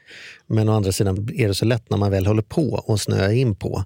[0.47, 3.31] Men å andra sidan är det så lätt när man väl håller på och snöar
[3.31, 3.83] in på.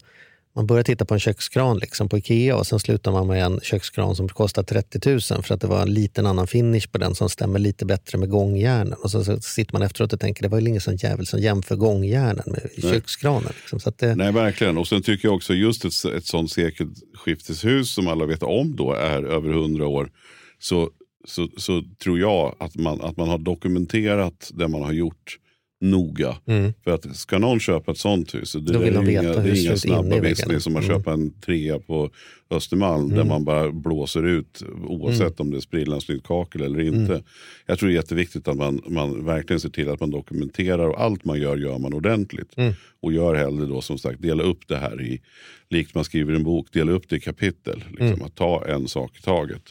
[0.56, 3.60] Man börjar titta på en kökskran liksom på Ikea och sen slutar man med en
[3.64, 7.16] kökskran som kostar 30 000 för att det var en liten annan finish på den
[7.16, 8.94] som stämmer lite bättre med gångjärnen.
[8.94, 11.40] Och så, så sitter man efteråt och tänker det var ju ingen sån jävel som
[11.40, 12.92] jämför gångjärnen med Nej.
[12.92, 13.54] kökskranen.
[13.62, 13.80] Liksom.
[13.80, 14.78] Så det, Nej, verkligen.
[14.78, 18.94] Och sen tycker jag också just ett, ett sånt sekelskifteshus som alla vet om då
[18.94, 20.12] är över hundra år.
[20.60, 20.90] Så,
[21.28, 25.38] så, så tror jag att man, att man har dokumenterat det man har gjort
[25.82, 26.36] noga.
[26.84, 28.84] För att ska någon köpa ett sånt hus, det, Mm.
[28.88, 30.98] Är de inga, det är inga snabba business som att Mm.
[30.98, 32.10] köpa en trea på
[32.50, 35.34] Östermalm där man bara blåser ut oavsett Mm.
[35.38, 37.24] om det är sprillans nytt kakel eller inte.
[37.66, 41.02] Jag tror det är jätteviktigt att man, man verkligen ser till att man dokumenterar och
[41.02, 42.58] allt man gör gör man ordentligt.
[42.58, 42.74] Mm.
[43.02, 45.22] Och gör hellre då som sagt dela upp det här i,
[45.70, 47.84] likt man skriver en bok, dela upp det i kapitel.
[47.90, 48.22] Liksom, Mm.
[48.22, 49.62] Att ta en sak i taget.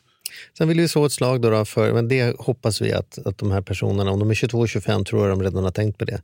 [0.58, 3.38] Sen vill vi så ett slag då, då för, men det hoppas vi att, att
[3.38, 6.22] de här personerna, om de är 22-25 tror jag de redan har tänkt på det.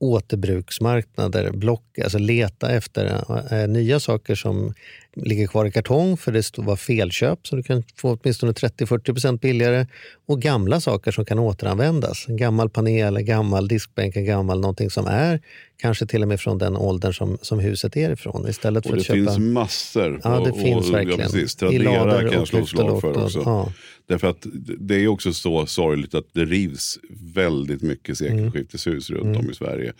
[0.00, 4.74] Återbruksmarknader, block, alltså leta efter eh, nya saker som
[5.16, 9.86] ligger kvar i kartong för det var felköp så du kan få åtminstone 30-40% billigare
[10.26, 12.28] och gamla saker som kan återanvändas.
[12.28, 15.40] En gammal panel, en gammal diskbänk, en gammal någonting som är
[15.76, 18.48] kanske till och med från den åldern som, som huset är ifrån.
[18.48, 19.32] Istället Och för det att köpa...
[19.32, 20.20] finns massor.
[20.24, 21.20] Ja, det och, finns och, verkligen.
[21.20, 21.56] Ja, precis.
[21.56, 23.42] Tradera kan jag slå slag för också.
[23.44, 23.72] Ja.
[24.06, 24.46] Därför att
[24.78, 26.98] det är också så sorgligt att det rivs
[27.34, 28.36] väldigt mycket Mm.
[28.36, 29.92] sekelskifteshus runt om i Sverige.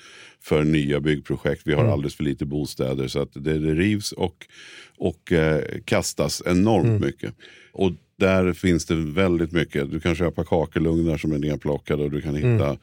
[0.44, 1.62] För nya byggprojekt.
[1.64, 1.92] Vi har Mm.
[1.92, 4.46] alldeles för lite bostäder så att det, det rivs och,
[4.98, 7.00] och eh, kastas enormt Mm.
[7.00, 7.34] mycket.
[7.72, 9.90] Och där finns det väldigt mycket.
[9.90, 12.52] Du kan köpa kakelugnar som är nedplockade och du kan Mm.
[12.52, 12.76] hitta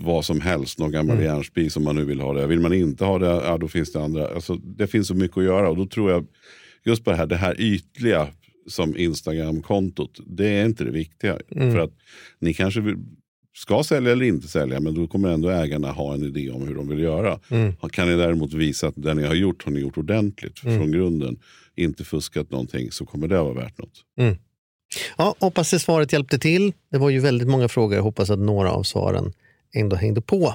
[0.00, 2.46] vad som helst, någon gammal järnspis om man nu vill ha det.
[2.46, 4.28] Vill man inte ha det, ja, då finns det andra.
[4.28, 6.26] Alltså, det finns så mycket att göra och då tror jag
[6.84, 8.28] just på det här, det här ytliga
[8.66, 11.38] som Instagram-kontot, det är inte det viktiga.
[11.48, 11.92] För att
[12.38, 12.80] ni kanske
[13.54, 16.74] ska sälja eller inte sälja, men då kommer ändå ägarna ha en idé om hur
[16.74, 17.38] de vill göra.
[17.90, 21.38] Kan ni däremot visa att det ni har gjort har ni gjort ordentligt från grunden,
[21.76, 24.04] inte fuskat någonting, så kommer det vara värt något.
[25.16, 26.72] Ja, hoppas att svaret hjälpte till.
[26.90, 27.96] Det var ju väldigt många frågor.
[27.96, 29.32] Jag hoppas att några av svaren
[29.74, 30.54] ändå hängde på.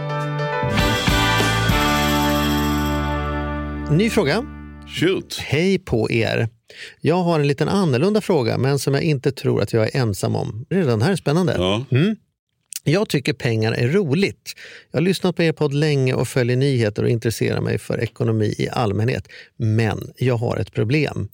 [3.91, 4.45] Ny fråga.
[4.87, 5.37] Shoot!
[5.37, 6.49] Hej på er!
[7.01, 10.35] Jag har en liten annorlunda fråga, men som jag inte tror att jag är ensam
[10.35, 10.65] om.
[10.69, 11.55] Redan här är spännande.
[11.57, 11.85] Ja.
[12.83, 14.53] Jag tycker pengar är roligt.
[14.91, 18.55] Jag har lyssnat på er podd länge och följer nyheter och intresserar mig för ekonomi
[18.57, 19.27] i allmänhet.
[19.57, 21.29] Men jag har ett problem.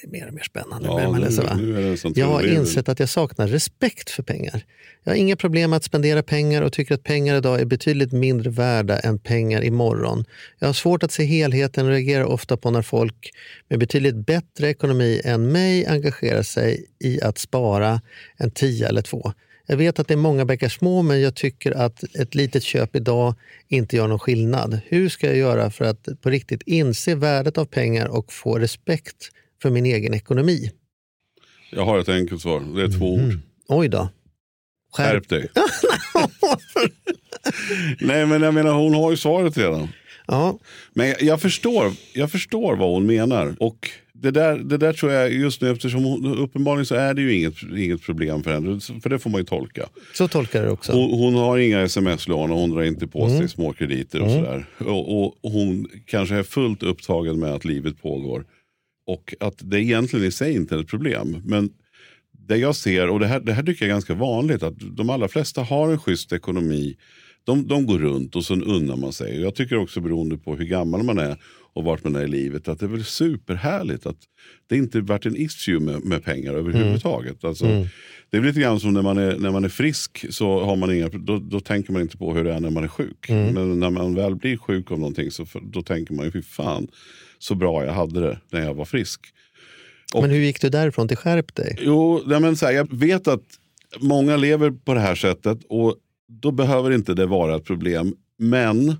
[0.00, 0.88] Det är mer och mer spännande.
[0.88, 1.54] Ja, man va?
[1.54, 4.64] nu jag har insett att jag saknar respekt för pengar.
[5.04, 8.12] Jag har inga problem med att spendera pengar och tycker att pengar idag är betydligt
[8.12, 10.24] mindre värda än pengar imorgon.
[10.58, 13.30] Jag har svårt att se helheten och reagerar ofta på när folk
[13.68, 18.00] med betydligt bättre ekonomi än mig engagerar sig i att spara
[18.36, 19.32] en tia eller två.
[19.66, 22.96] Jag vet att det är många bäckar små men jag tycker att ett litet köp
[22.96, 23.34] idag
[23.68, 24.80] inte gör någon skillnad.
[24.86, 29.30] Hur ska jag göra för att på riktigt inse värdet av pengar och få respekt
[29.62, 30.70] för min egen ekonomi?
[31.72, 32.60] Jag har ett enkelt svar.
[32.76, 33.38] Det är två ord.
[33.68, 34.08] Oj då.
[34.92, 35.48] Skärp dig.
[38.00, 39.88] Nej men jag menar hon har ju svaret redan.
[40.26, 40.58] Ja.
[40.94, 43.56] Men jag, jag, förstår, jag förstår vad hon menar.
[43.60, 47.22] Och det där, det där tror jag just nu eftersom hon, uppenbarligen så är det
[47.22, 48.80] ju inget, inget problem för henne.
[49.02, 49.88] För det får man ju tolka.
[50.14, 50.92] Så tolkar jag det också.
[50.92, 53.48] Hon, hon har inga sms-lån och hon drar inte på sig Mm.
[53.48, 54.44] små krediter och Mm.
[54.44, 54.66] sådär.
[54.78, 58.44] Och, och hon kanske är fullt upptagen med att livet pågår.
[59.06, 61.42] Och att det egentligen i sig inte är ett problem.
[61.44, 61.70] Men
[62.48, 65.10] det jag ser, och det här, det här tycker jag är ganska vanligt, att de
[65.10, 66.96] allra flesta har en schysst ekonomi.
[67.44, 69.40] De, de går runt och så unnar man sig.
[69.40, 71.36] Jag tycker också beroende på hur gammal man är
[71.74, 74.16] och vart man är i livet att det är väl superhärligt att
[74.66, 77.44] det inte varit en issue med, med pengar överhuvudtaget.
[77.44, 77.86] Alltså, Mm.
[78.30, 80.92] Det är lite grann som när man är, när man är frisk så har man
[80.94, 83.28] inga, då, då tänker man inte på hur det är när man är sjuk.
[83.28, 83.54] Mm.
[83.54, 86.88] Men när man väl blir sjuk av någonting så då tänker man ju fy fan
[87.44, 89.20] så bra jag hade det när jag var frisk.
[90.14, 91.78] Men hur gick du därifrån till skärp dig?
[91.80, 93.42] Jo, nej men så här, jag vet att
[94.00, 95.96] många lever på det här sättet och
[96.28, 98.14] då behöver inte det vara ett problem.
[98.38, 98.96] Men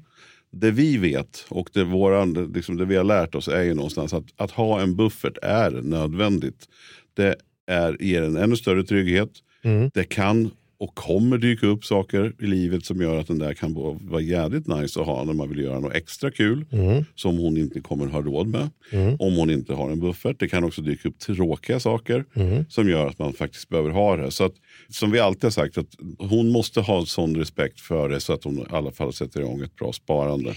[0.52, 4.14] det vi vet och det, våran, liksom det vi har lärt oss är ju någonstans
[4.14, 6.68] att, att ha en buffert är nödvändigt.
[7.14, 9.30] Det är, ger en ännu större trygghet.
[9.62, 9.90] Mm.
[9.94, 13.74] Det kan och kommer dyka upp saker i livet som gör att den där kan
[14.00, 16.64] vara jävligt nice att ha när man vill göra något extra kul.
[16.72, 17.04] Mm.
[17.14, 18.70] Som hon inte kommer ha råd med.
[18.92, 19.16] Mm.
[19.18, 20.36] Om hon inte har en buffert.
[20.40, 22.64] Det kan också dyka upp tråkiga saker Mm.
[22.68, 24.30] som gör att man faktiskt behöver ha det.
[24.30, 24.54] Så att,
[24.88, 28.44] som vi alltid har sagt, att hon måste ha sån respekt för det så att
[28.44, 30.54] hon i alla fall sätter igång ett bra sparande.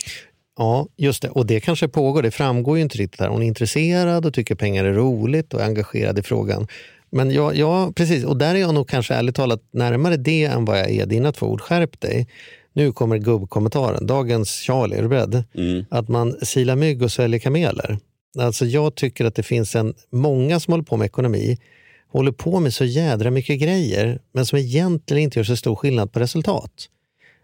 [0.57, 1.29] Ja, just det.
[1.29, 2.21] Och det kanske pågår.
[2.21, 3.27] Det framgår ju inte riktigt här.
[3.27, 6.67] Hon är intresserad och tycker pengar är roligt och är engagerad i frågan.
[7.09, 8.23] Men ja, ja, precis.
[8.23, 11.31] Och där är jag nog kanske ärligt talat närmare det än vad jag är dina
[11.31, 11.61] två ord.
[11.61, 12.27] Skärp dig.
[12.73, 14.07] Nu kommer gubbkommentaren.
[14.07, 15.43] Dagens Charlie, är du beredd?
[15.89, 17.99] Att man silar mygg och sväljer kameler.
[18.39, 21.57] Alltså jag tycker att det finns en, många som håller på med ekonomi
[22.07, 26.11] håller på med så jädra mycket grejer men som egentligen inte gör så stor skillnad
[26.11, 26.89] på resultat.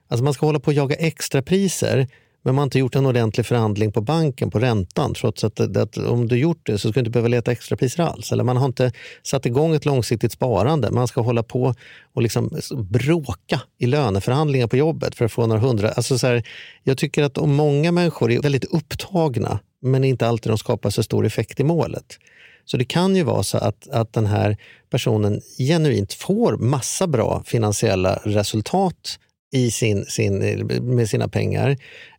[0.07, 2.07] Alltså man ska hålla på och jaga extra priser
[2.43, 5.81] men man har inte gjort en ordentlig förhandling på banken på räntan trots att, det,
[5.81, 8.31] att om du gjort det så ska du inte behöva leta extrapriser alls.
[8.31, 8.91] Eller man har inte
[9.23, 10.91] satt igång ett långsiktigt sparande.
[10.91, 11.75] Man ska hålla på
[12.13, 12.49] och liksom
[12.89, 15.89] bråka i löneförhandlingar på jobbet för att få några hundra.
[15.89, 16.43] Alltså så här,
[16.83, 21.03] jag tycker att om många människor är väldigt upptagna men inte alltid de skapar så
[21.03, 22.17] stor effekt i målet.
[22.65, 24.57] Så det kan ju vara så att, att den här
[24.89, 29.19] personen genuint får massa bra finansiella resultat
[29.53, 30.37] i sin, sin,
[30.81, 31.77] med sina pengar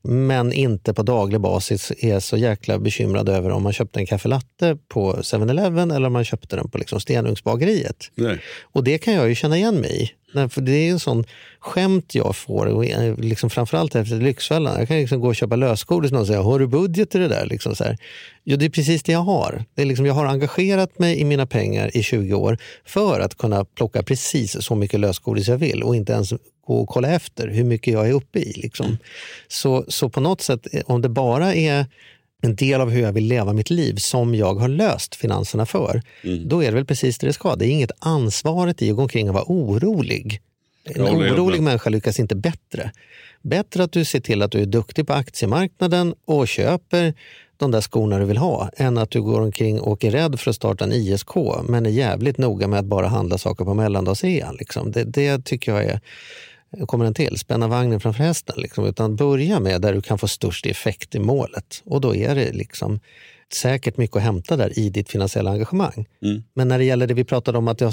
[0.08, 4.78] men inte på daglig basis är så jäkla bekymrad över om man köpte en kaffelatte
[4.88, 8.10] på 7-Eleven eller om man köpte den på liksom Stenugnsbageriet.
[8.14, 8.38] Nej.
[8.62, 10.10] Och det kan jag ju känna igen mig i.
[10.34, 11.24] Nej, För det är en sån
[11.60, 14.78] skämt jag får, eh, liksom framförallt efter Lyxfällan.
[14.78, 17.46] Jag kan liksom gå och köpa lösgodis och säger, har du budget till det där?
[17.46, 17.98] Liksom så här.
[18.44, 19.64] Jo, det är precis det jag har.
[19.74, 23.38] Det är liksom, jag har engagerat mig i mina pengar i 20 år för att
[23.38, 26.32] kunna plocka precis så mycket lösgodis jag vill och inte ens
[26.66, 28.52] gå och kolla efter hur mycket jag är uppe i.
[28.52, 28.98] Liksom.
[29.48, 31.86] Så, så på något sätt, eh, om det bara är
[32.42, 36.02] en del av hur jag vill leva mitt liv som jag har löst finanserna för,
[36.46, 37.56] då är det väl precis det det ska.
[37.56, 40.40] Det är inget ansvaret i att gå omkring och vara orolig.
[40.84, 42.90] En orolig människa lyckas inte bättre.
[43.42, 47.14] Bättre att du ser till att du är duktig på aktiemarknaden och köper
[47.56, 50.50] de där skorna du vill ha än att du går omkring och är rädd för
[50.50, 51.34] att starta en ISK
[51.68, 54.56] men är jävligt noga med att bara handla saker på mellandagsrean.
[54.56, 54.92] Liksom.
[54.92, 56.00] Det, det tycker jag är
[56.86, 58.54] kommer en till, spänna vagnen framför hästen.
[58.58, 61.82] Liksom, utan börja med där du kan få störst effekt i målet.
[61.84, 63.00] Och då är det liksom
[63.52, 66.06] säkert mycket att hämta där i ditt finansiella engagemang.
[66.22, 66.42] Mm.
[66.54, 67.92] Men när det gäller det vi pratade om att jag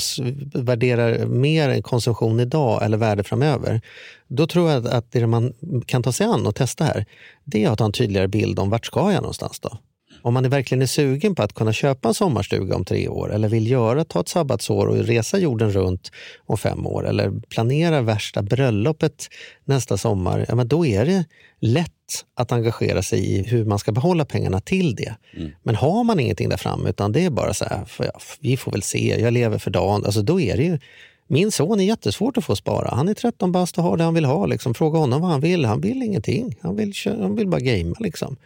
[0.54, 3.82] värderar mer konsumtion idag eller värde framöver.
[4.28, 5.54] Då tror jag att det man
[5.86, 7.06] kan ta sig an och testa här,
[7.44, 9.78] det är att ha en tydligare bild om vart ska jag någonstans då?
[10.22, 13.34] Om man är verkligen är sugen på att kunna köpa en sommarstuga om tre år
[13.34, 16.12] eller vill göra, ta ett sabbatsår och resa jorden runt
[16.46, 19.30] om fem år eller planera värsta bröllopet
[19.66, 21.26] nästa sommar, ja, men då är det
[21.60, 21.92] lätt
[22.36, 25.16] att engagera sig i hur man ska behålla pengarna till det.
[25.64, 28.58] Men har man ingenting där framme utan det är bara så här, för, ja, vi
[28.58, 30.80] får väl se, jag lever för dagen, alltså då är det ju
[31.32, 32.96] min son är jättesvårt att få spara.
[32.96, 34.46] Han är 13 bast och har det han vill ha.
[34.46, 34.74] Liksom.
[34.74, 35.66] Fråga honom vad han vill.
[35.66, 36.56] Han vill ingenting.
[36.62, 37.96] Han vill, han vill bara gamea.
[38.00, 38.38] Liksom.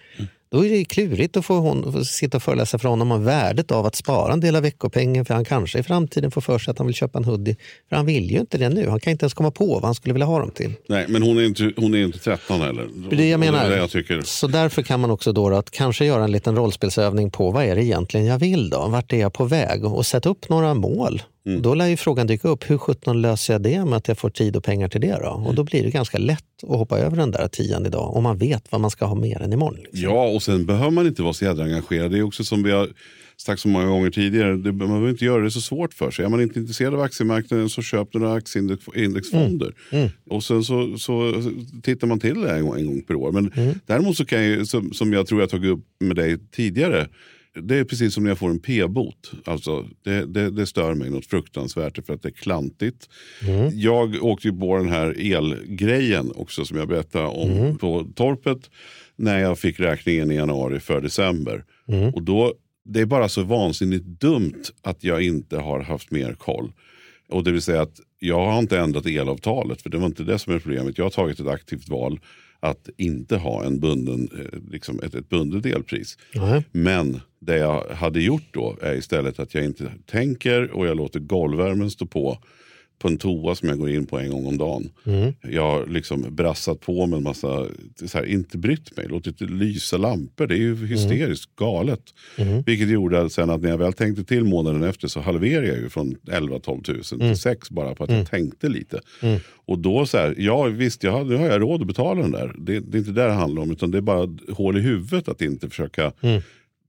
[0.50, 3.86] Då är det klurigt att få, hon, sitta och föreläsa för honom om värdet av
[3.86, 6.78] att spara en del av veckopengen för han kanske i framtiden får för sig att
[6.78, 7.56] han vill köpa en hoodie.
[7.90, 8.90] För han vill ju inte det nu.
[8.90, 10.74] Han kan inte ens komma på vad han skulle vilja ha dem till.
[10.88, 12.90] Nej, men hon är inte, hon är inte 13 heller.
[13.10, 13.70] Det är det jag menar.
[13.70, 14.28] Det det jag.
[14.28, 17.76] Så därför kan man också då att kanske göra en liten rollspelsövning på vad är
[17.76, 18.88] det egentligen jag vill då?
[18.88, 19.86] Vart är jag på väg?
[19.86, 21.22] Och sätta upp några mål.
[21.46, 21.62] Mm.
[21.62, 24.30] Då lär ju frågan dyka upp, hur sjutton löser jag det med att jag får
[24.30, 25.30] tid och pengar till det då?
[25.48, 28.38] Och då blir det ganska lätt att hoppa över den där tian idag om man
[28.38, 29.80] vet vad man ska ha mer än imorgon.
[29.84, 30.00] Liksom.
[30.00, 32.12] Ja, och sen behöver man inte vara så jädra engagerad.
[32.12, 32.90] Det är också som vi har
[33.38, 34.56] sagt så många gånger tidigare.
[34.58, 36.26] Det, man behöver inte göra det så svårt för sig.
[36.26, 39.74] Är man inte intresserad av aktiemarknaden så köp några aktieindexfonder.
[39.92, 40.10] Mm.
[40.30, 41.44] Och sen så, så
[41.84, 43.32] tittar man till det en gång, en gång per år.
[43.32, 43.80] Men Mm.
[43.86, 47.08] däremot så kan jag, som, som jag tror jag tagit upp med dig tidigare.
[47.62, 49.32] Det är precis som när jag får en p-bot.
[49.46, 53.10] Alltså, det, det, det stör mig något fruktansvärt för att det är klantigt.
[53.48, 53.72] Mm.
[53.74, 57.78] Jag åkte ju på den här elgrejen också som jag berättade om Mm.
[57.78, 58.70] på torpet.
[59.16, 61.64] När jag fick räkningen i januari för december.
[61.88, 62.14] Mm.
[62.14, 62.54] Och då,
[62.86, 66.72] det är bara så vansinnigt dumt att jag inte har haft mer koll.
[67.30, 70.40] Och det vill säga att jag har inte ändrat elavtalet för det var inte det
[70.40, 70.98] som är problemet.
[70.98, 72.20] Jag har tagit ett aktivt val
[72.66, 76.18] att inte ha en bunden, eh, liksom ett, ett bundet elpris.
[76.36, 76.64] Nej.
[76.72, 81.20] Men det jag hade gjort då är istället att jag inte tänker och jag låter
[81.20, 82.38] golvvärmen stå på
[83.00, 84.90] på en toa som jag går in på en gång om dagen.
[85.06, 85.34] Mm.
[85.42, 87.66] Jag har liksom brassat på med en massa,
[88.06, 90.48] så här, inte brytt mig, låtit lysa lampor.
[90.48, 92.02] Det är ju hysteriskt galet.
[92.38, 92.64] Mm.
[92.66, 95.78] Vilket gjorde att sen att när jag väl tänkte till månaden efter så halverade jag
[95.78, 99.02] ju från 11-12 tusen till 6 bara på att jag tänkte lite.
[99.68, 102.32] Och då så här, ja visst, jag har, nu har jag råd att betala den
[102.32, 102.56] där.
[102.58, 105.28] Det, det är inte det det handlar om, utan det är bara hål i huvudet
[105.28, 106.12] att inte försöka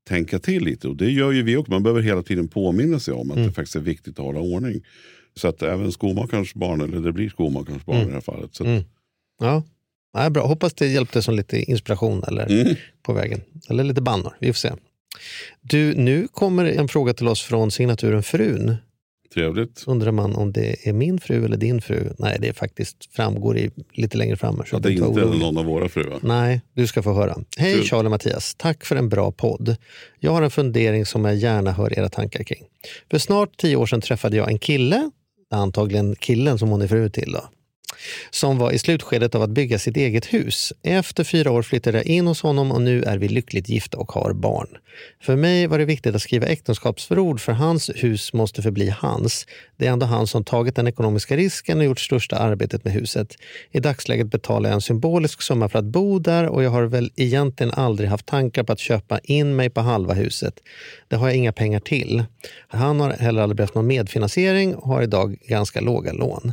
[0.08, 0.88] tänka till lite.
[0.88, 1.72] Och det gör ju vi också.
[1.72, 4.80] Man behöver hela tiden påminna sig om att det faktiskt är viktigt att hålla ordning.
[5.40, 8.54] Så att även skomakarens barn, eller det blir skomakarens barn i det här fallet.
[8.54, 8.84] Så Mm.
[9.40, 9.62] Ja.
[10.12, 10.46] Ja, bra.
[10.46, 12.74] Hoppas det hjälpte som lite inspiration eller Mm.
[13.02, 13.40] på vägen.
[13.70, 14.32] Eller lite bannor.
[14.40, 14.72] Vi får se.
[15.60, 18.76] Du, nu kommer en fråga till oss från signaturen Frun.
[19.34, 19.84] Trevligt.
[19.86, 22.12] undrar man om det är min fru eller din fru.
[22.18, 24.62] Nej, det är faktiskt framgår i, lite längre fram.
[24.66, 26.18] Så Att det inte är någon av våra fruar.
[26.22, 27.36] Nej, du ska få höra.
[27.56, 27.84] Hej Kul.
[27.84, 29.76] Charlie och Mattias, tack för en bra podd.
[30.20, 32.64] Jag har en fundering som jag gärna hör era tankar kring.
[33.10, 35.10] För snart tio år sedan träffade jag en kille,
[35.50, 37.44] antagligen killen som hon är fru till, då,
[38.30, 40.72] som var i slutskedet av att bygga sitt eget hus.
[40.82, 44.12] Efter fyra år flyttade jag in hos honom och nu är vi lyckligt gifta och
[44.12, 44.68] har barn.
[45.22, 49.46] För mig var det viktigt att skriva äktenskapsförord för hans hus måste förbli hans.
[49.76, 53.36] Det är ändå han som tagit den ekonomiska risken och gjort största arbetet med huset.
[53.70, 57.12] I dagsläget betalar jag en symbolisk summa för att bo där och jag har väl
[57.16, 60.54] egentligen aldrig haft tankar på att köpa in mig på halva huset.
[61.08, 62.24] Det har jag inga pengar till.
[62.68, 66.52] Han har heller aldrig behövt någon medfinansiering och har idag ganska låga lån.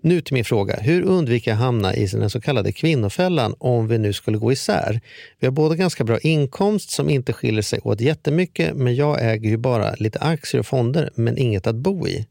[0.00, 0.76] Nu till min fråga.
[0.84, 5.00] Hur undviker jag hamna i den så kallade kvinnofällan om vi nu skulle gå isär?
[5.40, 9.50] Vi har båda ganska bra inkomst som inte skiljer sig åt jättemycket men jag äger
[9.50, 12.26] ju bara lite aktier och fonder men inget att bo i.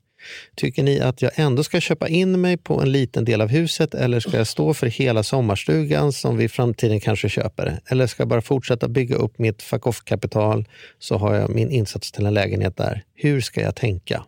[0.55, 3.93] Tycker ni att jag ändå ska köpa in mig på en liten del av huset
[3.93, 7.79] eller ska jag stå för hela sommarstugan som vi i framtiden kanske köper?
[7.85, 10.65] Eller ska jag bara fortsätta bygga upp mitt fuck off-kapital
[10.99, 13.03] så har jag min insats till en lägenhet där.
[13.15, 14.23] Hur ska jag tänka?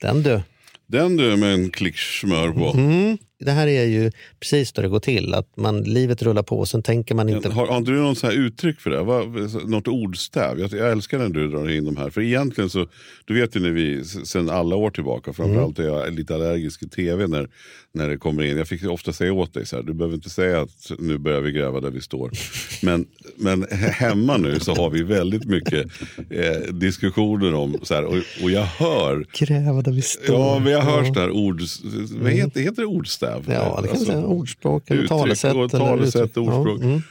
[0.00, 0.40] Den du.
[0.94, 2.78] Den du med en klick smör på.
[2.78, 3.18] Mm.
[3.40, 5.34] Det här är ju precis då det går till.
[5.34, 7.48] Att man, livet rullar på och sen tänker man inte...
[7.48, 9.02] Har, har du något så uttryck för det?
[9.02, 9.28] Vad,
[9.68, 10.60] något ordstäv?
[10.60, 12.10] Jag, jag älskar när du drar in de här.
[12.10, 12.86] För egentligen så,
[13.24, 16.88] du vet ju när vi sen alla år tillbaka, framförallt är jag lite allergisk i
[16.88, 17.48] tv när,
[17.92, 18.56] när det kommer in.
[18.56, 21.40] Jag fick ofta säga åt dig så här, du behöver inte säga att nu börjar
[21.40, 22.30] vi gräva där vi står.
[22.82, 25.86] Men, men hemma nu så har vi väldigt mycket
[26.30, 30.34] eh, diskussioner om, så här, och, och jag hör Gräva där vi står.
[30.36, 31.04] Ja, men jag hör Ja.
[31.04, 31.60] sådana här ord,
[32.10, 33.23] vad heter, heter det ordstäv?
[33.46, 34.24] Ja, det kan man säga.
[34.26, 35.54] Ordspråk eller talesätt.
[35.54, 36.36] Och eller talesätt, uttryck.
[36.48, 36.78] ordspråk.
[36.80, 37.02] Ja, mm.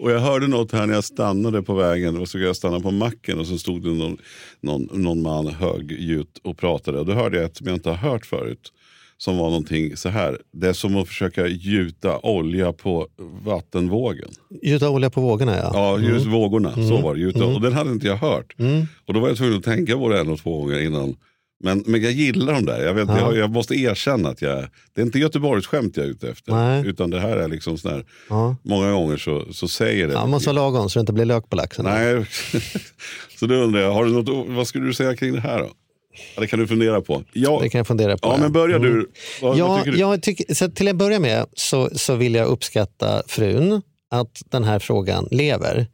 [0.00, 2.16] Och jag hörde något här när jag stannade på vägen.
[2.18, 4.16] Och så jag stanna på macken och så stod det någon,
[4.60, 6.98] någon, någon man högljutt och pratade.
[6.98, 8.72] Och då hörde jag ett som jag inte har hört förut.
[9.20, 10.38] Som var någonting så här.
[10.52, 13.06] Det är som att försöka gjuta olja på
[13.44, 14.28] vattenvågen.
[14.62, 15.70] Gjuta olja på vågorna, ja.
[15.74, 16.32] Ja, just Mm.
[16.40, 16.72] vågorna.
[16.74, 17.02] Så Mm.
[17.02, 17.20] var det.
[17.20, 17.42] Gjuta.
[17.44, 17.54] Mm.
[17.54, 18.54] Och den hade inte jag hört.
[18.58, 18.86] Mm.
[19.06, 21.16] Och då var jag tvungen att tänka på det en och två gånger innan.
[21.60, 22.84] Men, men jag gillar de där.
[22.86, 23.18] Jag, vet, Ja.
[23.18, 26.52] jag, jag måste erkänna att jag, det är inte Göteborgsskämt jag är ute efter.
[26.52, 26.86] Nej.
[26.86, 28.56] Utan det här är liksom sån här, Ja.
[28.62, 30.12] många gånger så, så säger det.
[30.12, 31.84] Ja, man måste ha lagom så det inte blir lök på laxen.
[31.84, 32.26] Nej,
[33.38, 35.70] så då undrar jag, har du något, vad skulle du säga kring det här då?
[36.34, 37.22] Ja, det kan du fundera på.
[37.32, 38.28] Ja, Det kan jag fundera på.
[38.28, 38.90] ja men börjar du.
[38.90, 39.06] Mm.
[39.42, 39.98] Vad, vad Ja, tycker du?
[39.98, 44.64] jag tycker, så till att börja med så, så vill jag uppskatta frun, att den
[44.64, 45.86] här frågan lever.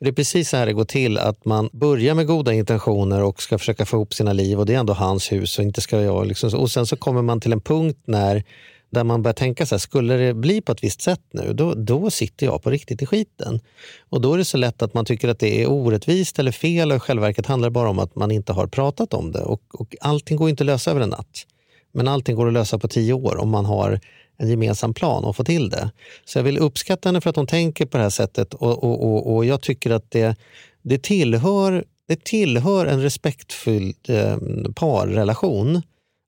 [0.00, 3.42] Det är precis så här det går till, att man börjar med goda intentioner och
[3.42, 6.02] ska försöka få ihop sina liv och det är ändå hans hus och inte ska
[6.02, 6.26] jag.
[6.26, 8.44] Liksom, och sen så kommer man till en punkt när
[8.90, 11.74] där man börjar tänka så här, skulle det bli på ett visst sätt nu, då,
[11.74, 13.60] då sitter jag på riktigt i skiten.
[14.08, 16.90] Och då är det så lätt att man tycker att det är orättvist eller fel
[16.90, 19.42] och i själva verket handlar det bara om att man inte har pratat om det.
[19.42, 21.46] Och, och allting går inte att lösa över en natt.
[21.92, 24.00] Men allting går att lösa på tio år om man har
[24.38, 25.90] en gemensam plan och få till det.
[26.24, 29.04] Så jag vill uppskatta henne för att hon tänker på det här sättet och, och,
[29.04, 30.36] och, och jag tycker att det,
[30.82, 34.36] det, tillhör, det tillhör en respektfull eh,
[34.74, 35.82] parrelation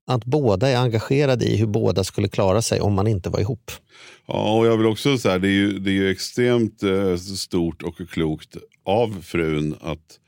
[0.07, 3.71] att båda är engagerade i hur båda skulle klara sig om man inte var ihop.
[4.27, 7.83] Ja, och jag vill också säga det är ju, det är ju extremt eh, stort
[7.83, 10.18] och klokt av frun att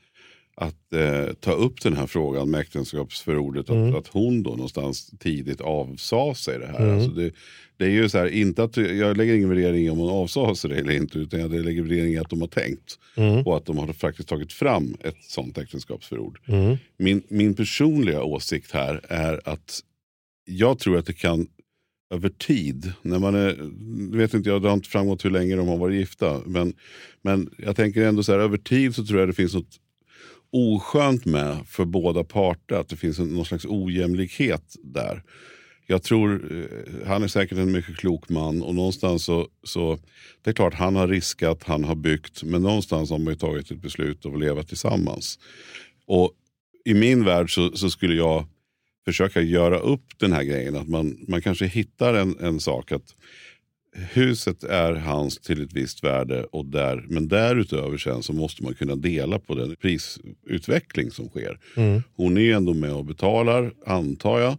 [0.62, 3.68] att eh, ta upp den här frågan med äktenskapsförordet.
[3.68, 3.88] Mm.
[3.88, 6.80] Att, att hon då någonstans tidigt avsade sig det här.
[6.80, 6.94] Mm.
[6.94, 7.30] Alltså det,
[7.76, 10.56] det är ju så här, inte att, jag lägger ingen värdering i om hon avsade
[10.56, 11.18] sig det eller inte.
[11.18, 12.98] Utan jag lägger värdering i att de har tänkt.
[13.16, 13.46] Mm.
[13.46, 16.38] Och att de har faktiskt tagit fram ett sånt äktenskapsförord.
[16.46, 16.76] Mm.
[16.98, 19.80] Min, min personliga åsikt här är att
[20.44, 21.46] jag tror att det kan
[22.12, 22.92] över tid.
[23.02, 23.56] När man är,
[24.16, 26.40] vet inte jag, det har inte framgått hur länge de har varit gifta.
[26.46, 26.74] Men,
[27.22, 29.78] men jag tänker ändå så här, över tid så tror jag det finns något
[30.52, 32.76] oskönt med för båda parter.
[32.76, 35.22] Att det finns en, någon slags ojämlikhet där.
[35.86, 39.98] Jag tror, eh, han är säkert en mycket klok man och någonstans så, så
[40.42, 43.70] det är klart han har riskat, han har byggt, men någonstans har man ju tagit
[43.70, 45.38] ett beslut att leva tillsammans.
[46.06, 46.32] Och
[46.84, 48.46] i min värld så, så, skulle jag
[49.04, 50.76] försöka göra upp den här grejen.
[50.76, 53.14] Att man, man kanske hittar en, en sak att
[53.94, 58.74] huset är hans till ett visst värde och där, men därutöver sen så måste man
[58.74, 61.58] kunna dela på den prisutveckling som sker.
[61.76, 62.02] Mm.
[62.16, 64.56] Hon är ändå med och betalar, antar jag.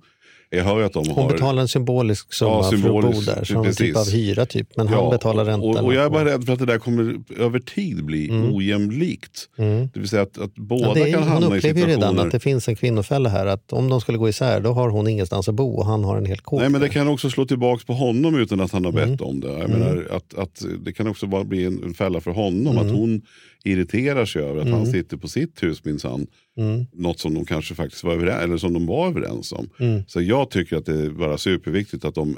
[0.56, 1.32] Jag hör att de Hon har...
[1.32, 4.46] betalar en symbolisk summa ja, symbolisk, för att bo där, som en typ av hyra
[4.46, 4.78] typ.
[4.78, 5.78] Men ja, han betalar räntan.
[5.78, 8.56] Och, och, jag är bara rädd för att det där kommer över tid bli mm.
[8.56, 9.50] ojämlikt.
[9.58, 9.90] Mm.
[9.94, 11.46] Det vill säga att, att båda ja, är, kan hamna i situationer...
[11.46, 13.46] Hon upplever ju redan att det finns en kvinnofälla här.
[13.46, 16.18] Att om de skulle gå isär då har hon ingenstans att bo och han har
[16.18, 16.60] en hel kåk.
[16.60, 19.26] Nej men det kan också slå tillbaka på honom utan att han har bett mm.
[19.26, 19.48] om det.
[19.48, 20.06] Jag menar, mm.
[20.12, 22.78] att, att det kan också bara bli en, en fälla för honom.
[22.78, 22.96] Att mm.
[22.96, 23.22] hon
[23.64, 24.74] irriterar sig över att mm.
[24.74, 26.28] han sitter på sitt hus minsann.
[26.58, 26.86] Mm.
[26.94, 29.70] Något som de kanske faktiskt var överens, eller som de var överens om.
[29.80, 30.04] Mm.
[30.08, 32.38] Så jag tycker att det är bara superviktigt att de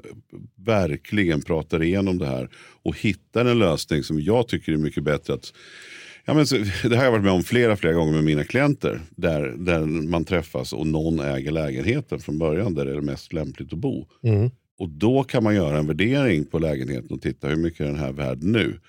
[0.66, 2.50] verkligen pratar igenom det här
[2.84, 5.34] och hittar en lösning som jag tycker är mycket bättre.
[5.34, 5.54] att
[6.26, 6.56] Ja, men så,
[6.90, 9.02] det har jag varit med om flera, flera gånger med mina klienter.
[9.10, 13.74] Där, där man träffas och någon äger lägenheten från början där det är mest lämpligt
[13.74, 14.08] att bo.
[14.24, 14.50] Mm.
[14.78, 18.00] Och då kan man göra en värdering på lägenheten och titta hur mycket är den
[18.00, 18.80] här värd nu.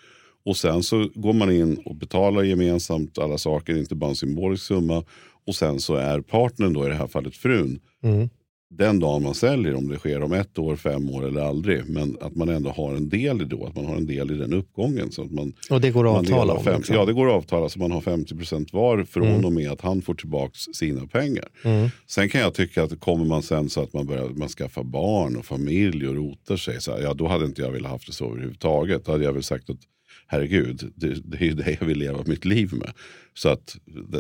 [0.47, 4.64] Och sen så går man in och betalar gemensamt alla saker, inte bara en symbolisk
[4.64, 5.05] summa.
[5.47, 8.28] Och sen så är partnern, då i det här fallet frun, mm.
[8.70, 11.88] den dagen man säljer, om det sker om ett år, fem år eller aldrig.
[11.88, 14.34] Men att man ändå har en del i då, att man har en del i
[14.34, 15.12] den uppgången.
[15.12, 16.64] Så att man, och det går att avtala om?
[16.64, 19.44] Fem, ja, det går att avtala så man har 50% var från mm.
[19.44, 21.49] och med att han får tillbaka sina pengar.
[21.64, 21.88] Mm.
[22.07, 25.36] Sen kan jag tycka att kommer man sen så att man börjar man skaffar barn
[25.36, 28.12] och familj och rotar sig, så här, ja då hade inte jag velat haft det
[28.12, 29.05] så överhuvudtaget.
[29.05, 29.80] Då hade jag väl sagt att
[30.26, 32.92] herregud, det, det är ju det jag vill leva mitt liv med.
[33.34, 33.76] Så att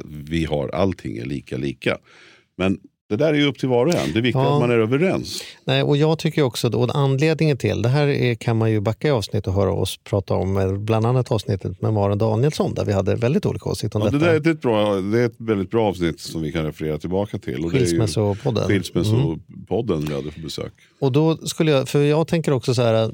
[0.06, 1.98] vi har allting är lika lika.
[2.56, 2.78] Men
[3.08, 4.12] det där är ju upp till var och en.
[4.12, 4.54] Det är viktigt ja.
[4.54, 5.42] att man är överens.
[5.64, 9.08] Nej, och jag tycker också att anledningen till, det här är, kan man ju backa
[9.08, 12.92] i avsnitt och höra oss prata om, bland annat avsnittet med Maren Danielsson där vi
[12.92, 14.24] hade väldigt olika åsikter om ja, detta.
[14.24, 16.98] Det, där är ett bra, det är ett väldigt bra avsnitt som vi kan referera
[16.98, 17.70] tillbaka till.
[17.70, 18.68] Skilsmässopodden.
[18.68, 20.08] Skilsmässopodden mm.
[20.08, 20.72] vi hade för besök.
[21.00, 23.12] Och då skulle jag, för jag tänker också så här,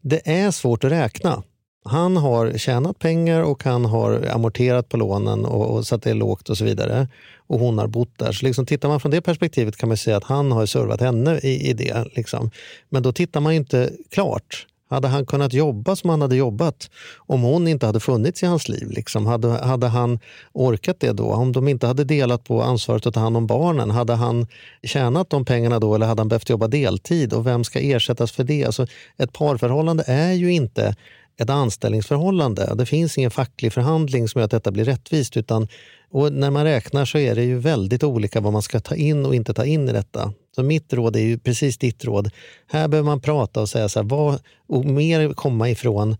[0.00, 1.42] det är svårt att räkna.
[1.88, 6.10] Han har tjänat pengar och han har amorterat på lånen och, och så att det
[6.10, 7.08] är lågt och så vidare.
[7.46, 8.32] Och hon har bott där.
[8.32, 11.38] Så liksom, tittar man från det perspektivet kan man säga att han har servat henne
[11.42, 12.04] i, i det.
[12.16, 12.50] Liksom.
[12.88, 14.66] Men då tittar man inte klart.
[14.90, 18.68] Hade han kunnat jobba som han hade jobbat om hon inte hade funnits i hans
[18.68, 18.90] liv?
[18.90, 19.26] Liksom?
[19.26, 20.18] Hade, hade han
[20.52, 21.24] orkat det då?
[21.24, 24.46] Om de inte hade delat på ansvaret att ta hand om barnen, hade han
[24.82, 27.32] tjänat de pengarna då eller hade han behövt jobba deltid?
[27.32, 28.64] Och vem ska ersättas för det?
[28.64, 28.86] Alltså,
[29.16, 30.94] ett parförhållande är ju inte
[31.38, 32.74] ett anställningsförhållande.
[32.74, 35.36] Det finns ingen facklig förhandling som gör att detta blir rättvist.
[35.36, 35.68] Utan,
[36.10, 39.26] och när man räknar så är det ju väldigt olika vad man ska ta in
[39.26, 40.32] och inte ta in i detta.
[40.54, 42.30] Så mitt råd är ju precis ditt råd.
[42.66, 46.16] Här behöver man prata och säga så här, vad, och mer komma ifrån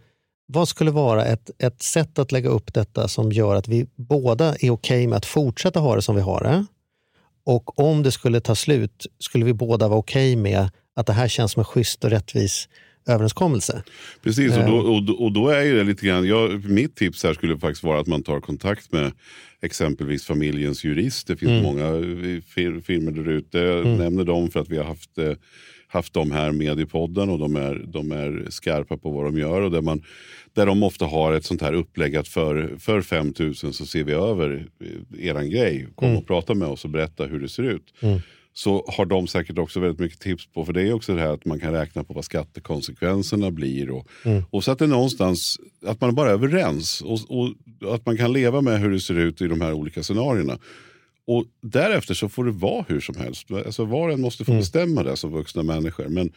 [0.53, 4.47] vad skulle vara ett, ett sätt att lägga upp detta som gör att vi båda
[4.49, 6.67] är okej okay med att fortsätta ha det som vi har det?
[7.45, 11.13] Och om det skulle ta slut, skulle vi båda vara okej okay med att det
[11.13, 12.69] här känns som en schysst och rättvis
[13.09, 13.83] överenskommelse.
[14.23, 14.85] Precis, och då, eh.
[14.85, 18.07] och, och då är det lite grann, jag, mitt tips här skulle faktiskt vara att
[18.07, 19.13] man tar kontakt med
[19.61, 21.27] exempelvis familjens jurist.
[21.27, 21.63] Det finns mm.
[21.63, 21.93] många
[22.55, 23.61] fir firmor där ute.
[23.61, 23.97] Mm.
[23.97, 25.33] nämner dem för att vi har haft, eh,
[25.89, 29.39] haft dem här med i podden och de är, de är skarpa på vad de
[29.39, 29.63] gör.
[29.63, 30.03] Och där, man,
[30.53, 34.05] där de ofta har ett sånt här upplägg att för, för 5 000 så ser
[34.05, 35.89] vi över eh, eran grej.
[35.95, 36.19] Kom mm.
[36.19, 37.95] och prata med oss och berätta hur det ser ut.
[38.01, 38.21] Mm.
[38.59, 40.65] Så har de säkert också väldigt mycket tips på.
[40.65, 43.91] För det är också det här att man kan räkna på vad skattekonsekvenserna blir.
[43.91, 44.43] Och, Mm.
[44.51, 47.01] och så att det är någonstans, att man är bara överens.
[47.01, 50.03] Och, och att man kan leva med hur det ser ut i de här olika
[50.03, 50.59] scenarierna.
[51.27, 53.51] Och därefter så får det vara hur som helst.
[53.51, 54.61] Alltså var och en måste få Mm.
[54.61, 56.09] bestämma det som vuxna människor.
[56.09, 56.33] Men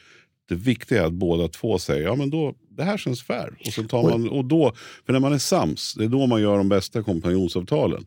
[0.49, 3.49] det viktiga är att båda två säger ja men då, det här känns fair.
[3.65, 4.74] Och, sen tar man, och då,
[5.05, 8.05] för när man är sams, det är då man gör de bästa kompanjonsavtalen.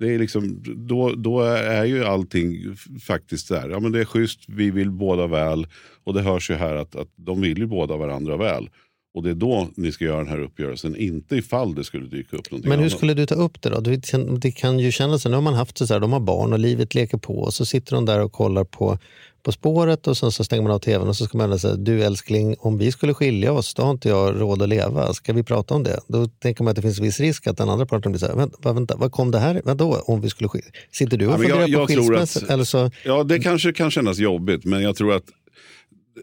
[0.00, 3.68] Det är liksom, då, då är ju allting faktiskt där.
[3.68, 5.66] Ja, men det är schysst, vi vill båda väl.
[6.04, 8.68] Och det hörs ju här att, att de vill ju båda varandra väl.
[9.14, 12.36] Och det är då ni ska göra den här uppgörelsen, inte ifall det skulle dyka
[12.36, 12.96] upp någonting Men hur annat.
[12.98, 13.80] skulle du ta upp det då?
[13.80, 16.20] Du vet, Det kan ju kännas, nu har man haft det så här, de har
[16.20, 18.98] barn och livet leker på och så sitter de där och kollar på
[19.42, 22.02] På spåret och sen så stänger man av tvn och så ska man säga, du
[22.02, 25.12] älskling, om vi skulle skilja oss, då har inte jag råd att leva.
[25.14, 26.00] Ska vi prata om det?
[26.08, 28.34] Då tänker man att det finns viss risk att den andra parten blir så här,
[28.34, 30.68] vänta, vänta vad kom det här, vadå om vi skulle skilja?
[30.92, 32.44] Sitter du och Ja, funderar på skilsmässa?
[32.44, 35.24] att- Eller så, Ja, det kanske kan kännas jobbigt, men jag tror att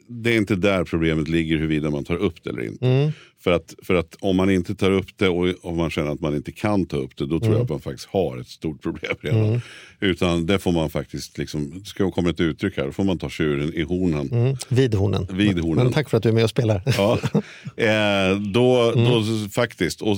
[0.07, 2.85] det är inte där problemet ligger huruvida man tar upp det eller inte.
[2.85, 3.11] Mm.
[3.39, 6.19] För, att, för att om man inte tar upp det och om man känner att
[6.21, 7.53] man inte kan ta upp det, då tror Mm.
[7.53, 9.61] jag att man faktiskt har ett stort problem redan.
[9.99, 13.29] Utan det får man faktiskt, liksom, ska komma ett uttryck här, då får man ta
[13.29, 14.29] tjuren i hornen.
[14.31, 15.27] mm, vid hornen.
[15.31, 15.83] Vid hornen.
[15.83, 16.81] Men tack för att du är med och spelar.
[16.97, 17.19] Ja,
[17.77, 19.05] eh, då, Mm.
[19.11, 20.01] då faktiskt.
[20.01, 20.17] Och,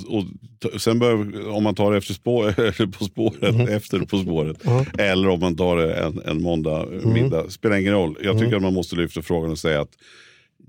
[0.73, 3.67] och sen bör, om man tar det efter spår, eller på spåret, Mm.
[3.67, 4.57] efter På spåret.
[4.97, 7.13] Eller om man tar det en, en måndag Mm.
[7.13, 7.49] middag.
[7.49, 8.17] Spelar ingen roll.
[8.23, 9.91] Jag tycker att man måste lyfta frågan och säga att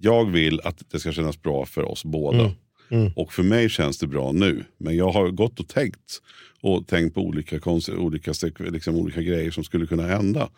[0.01, 2.53] jag vill att det ska kännas bra för oss båda.
[2.91, 3.13] Mm.
[3.17, 4.65] Och för mig känns det bra nu.
[4.79, 6.21] Men jag har gått och tänkt.
[6.63, 10.49] Och tänkt på olika, konst- olika, liksom olika grejer som skulle kunna hända.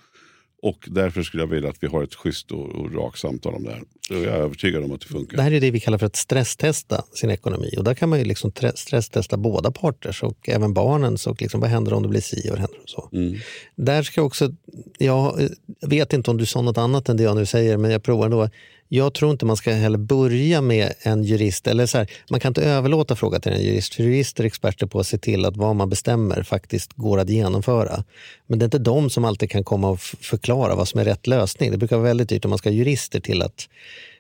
[0.63, 3.65] Och därför skulle jag vilja att vi har ett schysst och, och rakt samtal om
[3.65, 3.83] det här.
[4.09, 5.37] Så jag är övertygad om att det funkar.
[5.37, 7.75] Det här är det vi kallar för att stresstesta sin ekonomi.
[7.79, 11.27] Och där kan man ju liksom tre- stresstesta båda parters och även barnens.
[11.27, 13.09] Och liksom, vad händer om det blir si och vad händer om så.
[13.13, 13.39] Mm.
[13.77, 14.51] Där ska också,
[14.99, 15.49] jag
[15.87, 18.25] vet inte om du sa något annat än det jag nu säger, men jag provar
[18.25, 18.49] ändå.
[18.95, 22.51] Jag tror inte man ska heller börja med en jurist, eller så här, man kan
[22.51, 25.57] inte överlåta frågan till en jurist, för jurister är experter på att se till att
[25.57, 28.05] vad man bestämmer faktiskt går att genomföra.
[28.47, 31.27] Men det är inte de som alltid kan komma och förklara vad som är rätt
[31.27, 31.71] lösning.
[31.71, 33.69] Det brukar vara väldigt dyrt om man ska ha jurister till att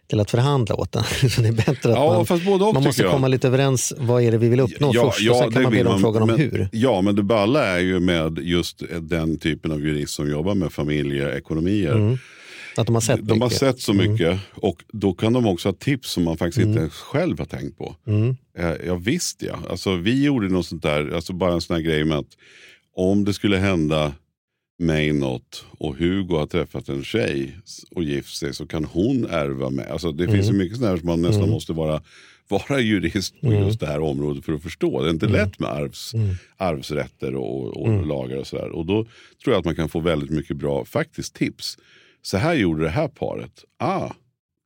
[0.09, 1.05] till att förhandla åt en.
[1.31, 3.12] Så det är bättre att Ja, man, och man måste jag.
[3.12, 3.93] komma lite överens.
[3.99, 5.31] Vad är det vi vill uppnå först?
[5.31, 6.68] och sen kan man be dem frågan om men, hur.
[6.73, 10.73] Ja, men det balla är ju med just den typen av jurist som jobbar med
[10.73, 12.18] familjeekonomier.
[12.77, 15.75] Att de har sett De har sett så mycket och då kan de också ha
[15.75, 17.97] tips som man faktiskt inte själv har tänkt på.
[18.07, 18.37] Mm.
[18.59, 21.83] Eh, Ja visst ja, alltså, vi gjorde något sånt där, alltså bara en sån här
[21.83, 22.37] grej med att
[22.95, 24.12] om det skulle hända
[24.79, 27.59] mig något och Hugo har träffat en tjej
[27.91, 29.89] och gift sig så kan hon ärva mig.
[29.89, 32.03] Alltså, det finns så mycket sånt här som man nästan måste vara,
[32.49, 35.03] vara jurist på just det här området för att förstå.
[35.03, 36.12] Det är inte lätt med arvs,
[36.57, 38.68] arvsrätter och, och lagar och sådär.
[38.68, 39.05] Och då
[39.45, 41.79] tror jag att man kan få väldigt mycket bra faktiskt tips.
[42.23, 43.64] Så här gjorde det här paret.
[43.79, 44.11] Ah,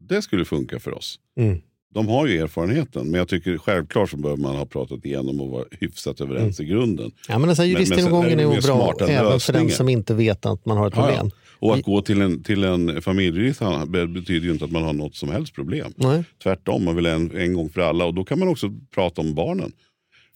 [0.00, 1.18] det skulle funka för oss.
[1.38, 1.60] Mm.
[1.94, 5.50] De har ju erfarenheten, men jag tycker självklart så behöver man ha pratat igenom och
[5.50, 7.10] vara hyfsat överens i grunden.
[7.28, 9.68] Ja, men alltså, juristgenomgången är nog bra även för den lösningar.
[9.76, 11.30] som inte vet att man har ett Ja, problem.
[11.32, 11.36] ja.
[11.58, 13.60] Och att gå till en, till en familjejurist
[14.08, 15.92] betyder ju inte att man har något som helst problem.
[15.96, 16.24] Nej.
[16.42, 18.04] Tvärtom, man vill en, en gång för alla.
[18.04, 19.72] Och då kan man också prata om barnen.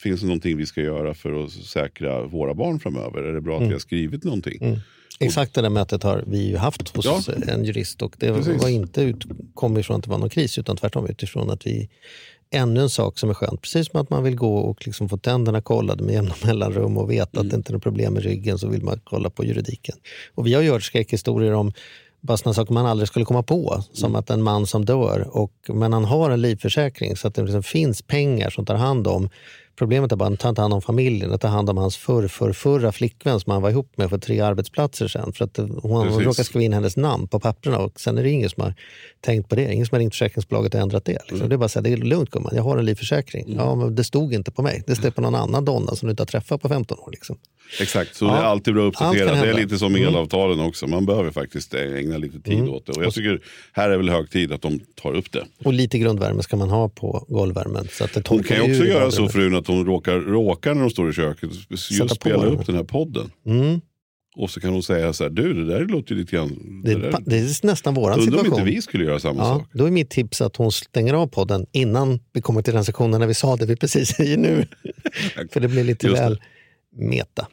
[0.02, 3.22] Finns det någonting vi ska göra för att säkra våra barn framöver?
[3.22, 4.78] Är det bra att vi har skrivit någonting?
[5.20, 7.20] Exakt det där mötet har vi ju haft hos Ja.
[7.48, 8.62] en jurist och det Precis.
[8.62, 11.88] var inte ut, kom ifrån att det var någon kris utan tvärtom utifrån att vi
[12.52, 15.16] Ännu en sak som är skönt, precis som att man vill gå och liksom få
[15.16, 18.58] tänderna kollade med jämna mellanrum och veta att det inte är något problem med ryggen
[18.58, 19.96] så vill man kolla på juridiken.
[20.34, 21.72] Och vi har ju hört skräckhistorier om
[22.20, 23.84] bara sådana saker man aldrig skulle komma på.
[23.92, 27.42] Som att en man som dör, och, men han har en livförsäkring så att det
[27.42, 29.30] liksom finns pengar som tar hand om
[29.80, 32.28] Problemet är bara att han tar hand om familjen, att ta hand om hans förr,
[32.28, 35.32] förr, förra flickvän som han var ihop med för tre arbetsplatser sen.
[35.32, 36.20] För att det- hon Precis.
[36.26, 38.74] råkade skriva in hennes namn på papperna och sen är det ingen som har
[39.20, 39.72] tänkt på det.
[39.74, 41.18] Ingen som har ringt försäkringsbolaget och ändrat det.
[41.28, 41.48] Liksom.
[41.48, 43.54] Det är bara att säga, det är lugnt gumman, jag har en livförsäkring.
[43.56, 44.82] Ja, men det stod inte på mig.
[44.86, 47.08] Det stod på någon annan donna som du inte har träffat på 15 år.
[47.10, 47.36] Liksom.
[47.80, 48.30] Exakt, så Ja.
[48.32, 49.32] det är alltid bra att uppdatera.
[49.42, 50.08] Det är lite som Mm.
[50.08, 50.86] elavtalen också.
[50.86, 52.92] Man behöver faktiskt ägna lite tid åt det.
[52.92, 53.40] Och jag tycker
[53.72, 55.44] här är väl hög tid att de tar upp det.
[55.64, 57.88] Och lite grundvärme ska man ha på golvvärmen.
[57.92, 60.80] Så att det Hon kan ju också göra så frun att hon råkar, råkar när
[60.80, 61.50] de står i köket
[61.90, 63.30] just spela upp den här podden.
[63.46, 63.80] Mm.
[64.36, 66.82] Och så kan hon säga så här, du det där låter ju lite grann...
[66.84, 68.60] Det, det det är nästan våran undrar om situation.
[68.60, 69.68] inte vi skulle göra samma Ja, sak.
[69.72, 73.20] då är mitt tips att hon stänger av podden innan vi kommer till den sektionen
[73.20, 74.66] när vi sa det vi precis säger nu.
[75.52, 76.22] För det blir lite Just det.
[76.28, 76.40] väl
[76.96, 77.46] meta.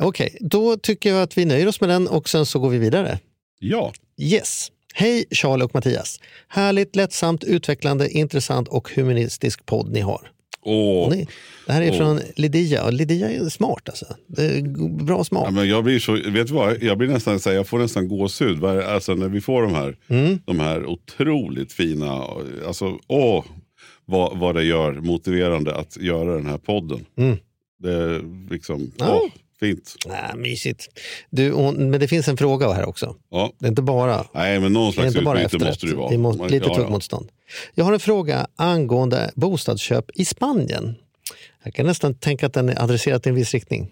[0.00, 2.78] Okej, då tycker jag att vi nöjer oss med den och sen så går vi
[2.78, 3.18] vidare.
[3.58, 4.70] Ja, Yes.
[4.94, 6.20] Hej Charlie och Mattias.
[6.48, 10.30] Härligt, lättsamt, utvecklande, intressant och humanistisk podd ni har.
[10.64, 11.26] Hon är-
[11.66, 11.96] Det här är Åh.
[11.96, 14.06] från Lidia och Lidia är smart alltså.
[14.38, 15.46] Är bra smak.
[15.46, 17.78] Ja, men jag blir så, vet du vad, jag blir nästan så här, jag får
[17.78, 20.38] nästan gåshud alltså, när vi får de här, Mm.
[20.46, 22.24] de här otroligt fina,
[22.66, 23.44] alltså åh,
[24.04, 27.04] vad, vad det gör motiverande att göra den här podden.
[27.18, 27.36] Mm.
[27.78, 29.20] Det är liksom, åh,
[29.60, 29.94] fint.
[30.06, 30.88] Nej, mysigt.
[31.30, 33.16] Du, och, men det finns en fråga här också.
[33.30, 33.52] Ja.
[33.58, 36.10] Det är inte bara Nej, men någon slags utbyte måste det vara.
[36.10, 36.74] Det måste, lite ja.
[36.74, 37.28] tuggmotstånd.
[37.74, 40.94] Jag har en fråga angående bostadsköp i Spanien.
[41.64, 43.90] Jag kan nästan tänka att den är adresserad till en viss riktning.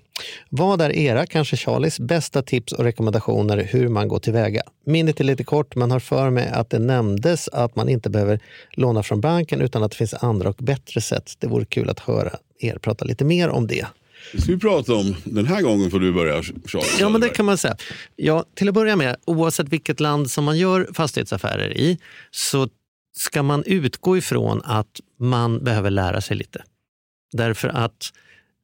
[0.49, 4.63] Vad är era, kanske Charlies, bästa tips och rekommendationer hur man går tillväga?
[4.87, 8.41] Minnet är lite kort, men har för mig att det nämndes att man inte behöver
[8.71, 11.33] låna från banken utan att det finns andra och bättre sätt.
[11.39, 13.87] Det vore kul att höra er prata lite mer om det.
[14.33, 15.16] Det ska vi prata om.
[15.25, 17.01] Den här gången får du börja Charles.
[17.01, 17.77] Ja, men det kan man säga.
[18.16, 21.99] Ja, till att börja med, oavsett vilket land som man gör fastighetsaffärer i
[22.31, 22.68] så
[23.16, 26.62] ska man utgå ifrån att man behöver lära sig lite.
[27.33, 28.12] Därför att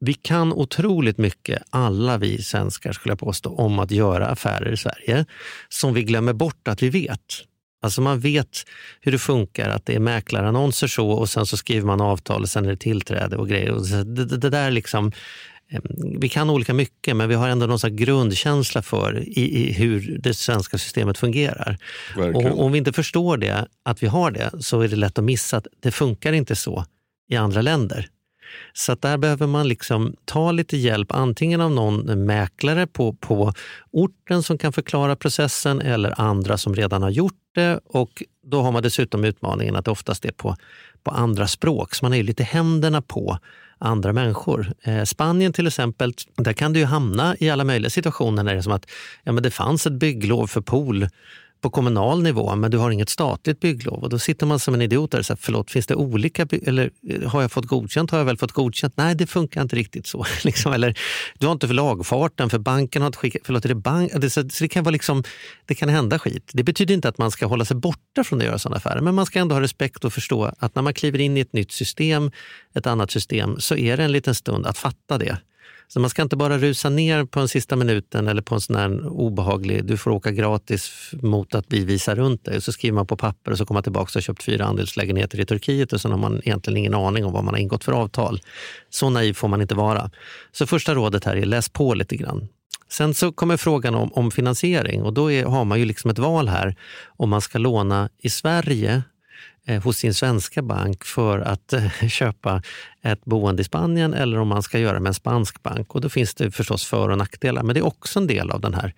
[0.00, 4.76] vi kan otroligt mycket, alla vi svenskar skulle jag påstå, om att göra affärer i
[4.76, 5.26] Sverige
[5.68, 7.44] som vi glömmer bort att vi vet.
[7.82, 8.64] Alltså man vet
[9.00, 12.48] hur det funkar, att det är mäklarannonser så och sen så skriver man avtal och
[12.48, 13.70] sen är det tillträde och grejer.
[13.70, 15.12] Och det, det, där liksom,
[15.70, 15.80] eh,
[16.18, 20.34] vi kan olika mycket men vi har ändå någon grundkänsla för i, i hur det
[20.34, 21.78] svenska systemet fungerar.
[22.16, 22.52] Verkligen.
[22.52, 25.24] Och om vi inte förstår det, att vi har det, så är det lätt att
[25.24, 26.84] missa att det funkar inte så
[27.28, 28.08] i andra länder.
[28.72, 33.52] Så att där behöver man liksom ta lite hjälp, antingen av någon mäklare på, på
[33.90, 37.80] orten som kan förklara processen eller andra som redan har gjort det.
[37.84, 40.56] Och då har man dessutom utmaningen att det oftast är på,
[41.02, 43.38] på andra språk, så man är ju lite händerna på
[43.78, 44.72] andra människor.
[44.82, 48.58] Eh, Spanien till exempel, där kan du ju hamna i alla möjliga situationer när det
[48.58, 48.90] är som att
[49.24, 51.08] ja, men det fanns ett bygglov för pool
[51.60, 54.02] på kommunal nivå, men du har inget statligt bygglov.
[54.02, 56.90] Och då sitter man som en idiot där och säger, förlåt, finns det olika, eller
[57.10, 58.10] eh, har jag fått godkänt?
[58.10, 58.94] Har jag väl fått godkänt?
[58.96, 60.26] Nej, det funkar inte riktigt så.
[60.44, 60.72] liksom.
[60.72, 60.98] Eller
[61.38, 64.12] du har inte för lagfarten, för banken har inte skickat, förlåt, är det bank?
[64.14, 65.24] Det, så, så det kan vara liksom,
[65.66, 66.50] det kan hända skit.
[66.54, 69.14] Det betyder inte att man ska hålla sig borta från att göra sådana affärer, men
[69.14, 71.72] man ska ändå ha respekt och förstå att när man kliver in i ett nytt
[71.72, 72.30] system,
[72.74, 75.38] ett annat system, så är det en liten stund att fatta det.
[75.88, 78.76] Så man ska inte bara rusa ner på en sista minuten eller på en sån
[78.76, 82.56] här obehaglig, du får åka gratis mot att vi visar runt dig.
[82.56, 84.64] Och så skriver man på papper och så kommer man tillbaka och har köpt fyra
[84.64, 87.84] andelslägenheter i Turkiet och sen har man egentligen ingen aning om vad man har ingått
[87.84, 88.40] för avtal.
[88.90, 90.10] Så naiv får man inte vara.
[90.52, 92.48] Så första rådet här är läs på lite grann.
[92.90, 96.18] Sen så kommer frågan om, om finansiering och då är, har man ju liksom ett
[96.18, 99.02] val här om man ska låna i Sverige
[99.76, 102.62] hos sin svenska bank för att eh, köpa
[103.02, 105.94] ett boende i Spanien eller om man ska göra med en spansk bank.
[105.94, 108.60] Och Då finns det förstås för och nackdelar, men det är också en del av
[108.60, 108.94] den här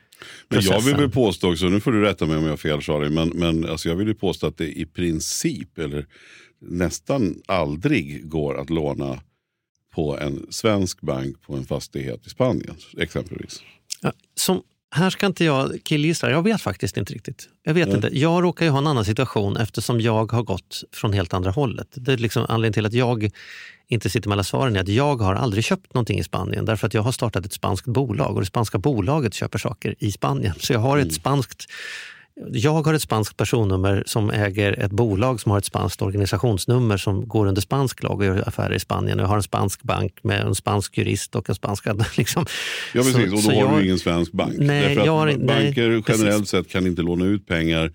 [0.49, 0.91] Men processen.
[0.91, 3.29] jag vill påstå också, nu får du rätta mig om jag har fel Charlie, men,
[3.29, 6.07] men alltså jag vill ju påstå att det i princip, eller
[6.59, 9.21] nästan aldrig går att låna
[9.95, 13.63] på en svensk bank på en fastighet i Spanien exempelvis.
[14.01, 17.49] Ja, som, här ska inte jag killgissa, jag vet faktiskt inte riktigt.
[17.63, 17.97] Jag vet Nej.
[17.97, 18.19] inte.
[18.19, 21.89] Jag råkar ju ha en annan situation eftersom jag har gått från helt andra hållet.
[21.93, 23.31] Det är liksom anledningen till att jag
[23.89, 26.95] inte sitter mellan svaren är att jag har aldrig köpt någonting i Spanien därför att
[26.95, 30.55] jag har startat ett spanskt bolag och det spanska bolaget köper saker i Spanien.
[30.59, 31.67] Så jag har ett spanskt
[32.53, 37.29] jag har ett spanskt personnummer som äger ett bolag som har ett spanskt organisationsnummer som
[37.29, 39.19] går under spansk lag och gör affärer i Spanien.
[39.19, 41.85] Jag har en spansk bank med en spansk jurist och en spansk...
[42.17, 42.47] Liksom.
[42.95, 44.55] Ja precis, Så- och då har jag- du ingen svensk bank.
[44.59, 46.21] Nej, Därför att jag har inte- nej, banker precis.
[46.23, 47.93] generellt sett kan inte låna ut pengar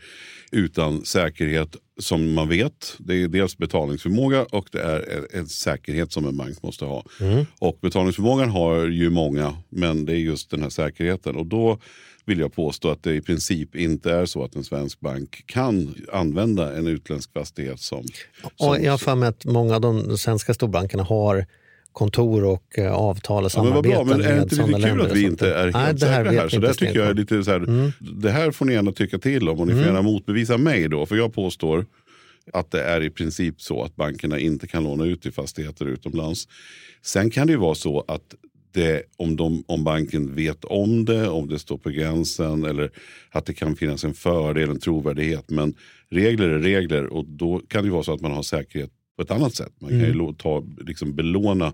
[0.52, 2.96] utan säkerhet som man vet.
[3.00, 7.04] Det är dels betalningsförmåga och det är en säkerhet som en bank måste ha.
[7.22, 7.46] Mm.
[7.60, 11.36] Och betalningsförmågan har ju många, men det är just den här säkerheten.
[11.36, 11.80] Och då
[12.26, 15.96] vill jag påstå att det i princip inte är så att en svensk bank kan
[16.14, 18.06] använda en utländsk fastighet som...
[18.44, 21.46] Och som jag har för mig att många av de svenska storbankerna har
[21.92, 24.90] kontor och eh, avtal och Ja, men vad samarbeten bra, men är det inte lite
[24.90, 26.50] kul att vi och inte är helt Nej, det här säkra här?
[26.50, 27.38] Så inte där tycker jag är stenkoll.
[27.38, 27.92] lite så här, Mm.
[28.22, 29.88] det här får ni gärna tycka till om och ni får Mm.
[29.96, 31.06] gärna motbevisa mig då.
[31.06, 31.86] För jag påstår
[32.54, 36.48] att det är i princip så att bankerna inte kan låna ut i fastigheter utomlands.
[37.06, 38.36] Sen kan det ju vara så att
[38.76, 42.92] det, om, de, om banken vet om det, om det står på gränsen eller
[43.32, 45.50] att det kan finnas en fördel, en trovärdighet.
[45.50, 45.74] Men
[46.10, 49.32] regler är regler och då kan det vara så att man har säkerhet på ett
[49.32, 49.72] annat sätt.
[49.82, 50.36] Man kan ju Mm.
[50.36, 51.74] ta, liksom belåna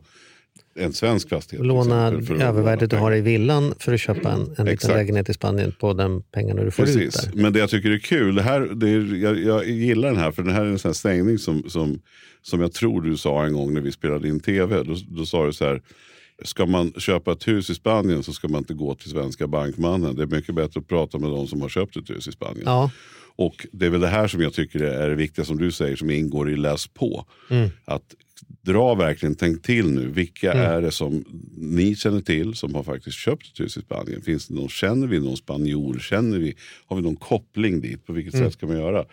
[0.76, 1.66] en svensk fastighet.
[1.66, 2.08] Låna
[2.42, 5.94] övervärdet du har i villan för att köpa en, en liten lägenhet i Spanien på
[5.94, 7.42] den pengarna du får ut Precis, där.
[7.42, 10.32] men det jag tycker är kul, det här, det är, jag, jag gillar den här
[10.32, 12.00] för den här är en sån här stängning som, som,
[12.42, 14.84] som jag tror du sa en gång när vi spelade in tv.
[14.84, 15.82] Då, då sa du så här,
[16.42, 20.16] ska man köpa ett hus i Spanien så ska man inte gå till svenska bankmannen.
[20.16, 22.64] Det är mycket bättre att prata med de som har köpt ett hus i Spanien.
[22.66, 22.92] Ja.
[23.36, 25.96] Och det är väl det här som jag tycker är det viktiga som du säger
[25.96, 27.26] som ingår i läs på.
[27.50, 27.70] Mm.
[27.86, 28.16] Att
[28.62, 30.08] dra verkligen, tänk till nu.
[30.08, 31.24] Vilka är det som
[31.58, 34.22] ni känner till som har faktiskt köpt ett hus i Spanien?
[34.22, 36.00] Finns det någon, känner vi någon spanjor?
[36.00, 38.06] Känner vi, har vi någon koppling dit?
[38.06, 39.06] På vilket sätt ska man göra?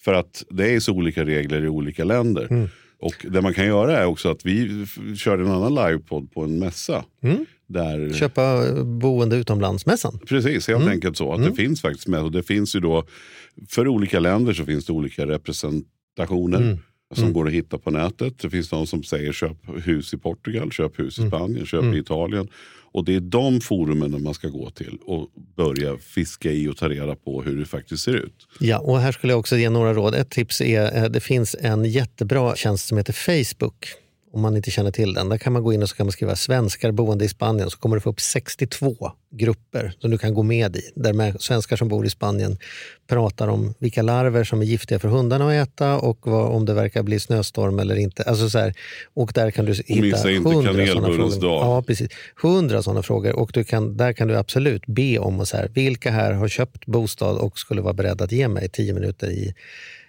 [0.00, 2.68] För att det är så olika regler i olika länder.
[3.00, 4.86] Och det man kan göra är också att vi
[5.16, 7.04] körde en annan livepodd på en mässa.
[7.66, 10.18] Där, Köpa boende utomlandsmässan.
[10.26, 11.32] Precis, helt enkelt så.
[11.32, 12.08] Att Det finns faktiskt.
[12.08, 13.04] Och det finns ju då,
[13.68, 16.78] för olika länder så finns det olika representationer.
[17.14, 18.38] Som går att hitta på nätet.
[18.38, 21.98] Det finns de som säger köp hus i Portugal, köp hus i Spanien, köp i
[21.98, 22.48] Italien.
[22.92, 26.88] Och det är de forumen man ska gå till och börja fiska i och ta
[26.88, 28.46] reda på hur det faktiskt ser ut.
[28.60, 30.14] Ja, och här skulle jag också ge några råd.
[30.14, 33.86] Ett tips är, eh, det finns en jättebra tjänst som heter Facebook.
[34.36, 35.28] Om man inte känner till den.
[35.28, 37.78] Där kan man gå in och så kan man skriva svenskar boende i Spanien så
[37.78, 40.82] kommer du få upp 62 grupper som du kan gå med i.
[40.94, 42.58] Där med svenskar som bor i Spanien
[43.08, 46.74] pratar om vilka larver som är giftiga för hundarna att äta och vad, om det
[46.74, 48.22] verkar bli snöstorm eller inte.
[48.22, 48.74] Alltså så här,
[49.14, 51.40] och där kan du hitta hundra sådana frågor.
[51.40, 51.66] dag.
[51.66, 52.08] Ja, precis.
[52.42, 53.32] Hundra sådana frågor.
[53.32, 56.48] Och du kan, där kan du absolut be om och så här, vilka här har
[56.48, 59.54] köpt bostad och skulle vara beredda att ge mig tio minuter i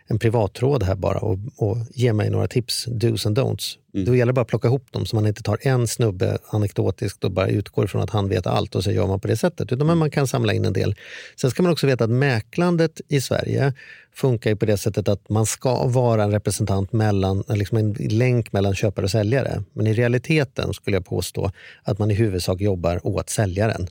[0.08, 3.78] en privattråd här bara och, och ge mig några tips, dos and don'ts.
[4.06, 7.24] Då gäller det bara att plocka ihop dem så man inte tar en snubbe anekdotiskt
[7.24, 9.72] och bara utgår ifrån att han vet allt och så gör man på det sättet.
[9.72, 10.96] Utan man kan samla in en del.
[11.36, 13.74] Sen ska man också veta att mäklandet i Sverige
[14.14, 18.54] funkar ju på det sättet att man ska vara en representant mellan, liksom en länk
[18.54, 19.64] mellan köpare och säljare.
[19.74, 21.52] Men i realiteten skulle jag påstå
[21.84, 23.88] att man i huvudsak jobbar åt säljaren.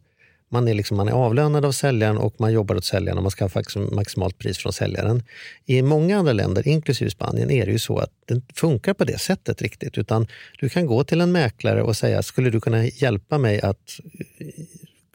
[0.56, 3.30] Man är, liksom, man är avlönad av säljaren och man jobbar åt säljaren och man
[3.30, 5.22] ska ha liksom maximalt pris från säljaren.
[5.66, 9.04] I många andra länder, inklusive Spanien, är det ju så att det inte funkar på
[9.04, 9.98] det sättet riktigt.
[9.98, 10.26] Utan
[10.60, 14.00] du kan gå till en mäklare och säga, skulle du kunna hjälpa mig att
[14.38, 14.46] eh,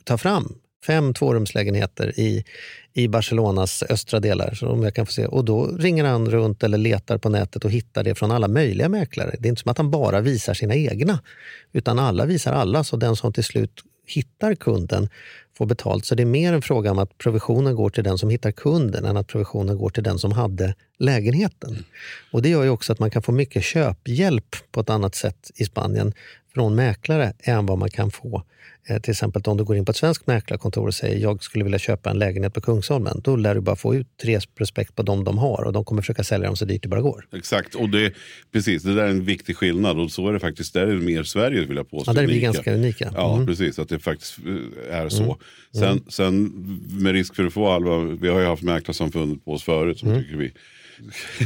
[0.04, 2.46] ta fram fem tvårumslägenheter i,
[2.94, 4.54] i Barcelonas östra delar.
[4.54, 5.26] Så om jag kan få se.
[5.26, 8.90] Och då ringer han runt eller letar på nätet och hittar det från alla möjliga
[8.90, 9.36] mäklare.
[9.40, 11.20] Det är inte som att han bara visar sina egna,
[11.74, 12.84] utan alla visar alla.
[12.84, 15.10] Så den som till slut hittar kunden
[15.58, 16.06] får betalt.
[16.06, 19.06] Så det är mer en fråga om att provisionen går till den som hittar kunden
[19.06, 21.84] än att provisionen går till den som hade lägenheten.
[22.32, 25.52] Och Det gör ju också att man kan få mycket köphjälp på ett annat sätt
[25.56, 26.14] i Spanien
[26.54, 28.44] från mäklare än vad man kan få
[29.02, 31.80] till exempel om du går in på ett svenskt mäklarkontor och säger jag skulle vilja
[31.80, 33.22] köpa en lägenhet på Kungsholmen.
[33.24, 36.02] Då lär du bara få ut tre prospekt på de de har och de kommer
[36.02, 37.28] försöka sälja dem så dyrt det bara går.
[37.34, 38.14] Exakt, och det,
[38.54, 40.00] precis, det där är en viktig skillnad.
[40.00, 42.10] Och så är det faktiskt, där är det mer Sverige vill jag påstå.
[42.10, 42.46] Ja, där är vi unika.
[42.52, 43.12] ganska unika.
[43.16, 43.48] Ja, Mm.
[43.48, 43.80] precis.
[43.80, 44.38] Att det faktiskt
[44.90, 45.38] eh, är så.
[45.74, 46.44] Sen, sen
[46.90, 50.16] med risk för att få halva, vi har ju haft mäklarsamfundet på oss förut som
[50.22, 50.52] tycker vi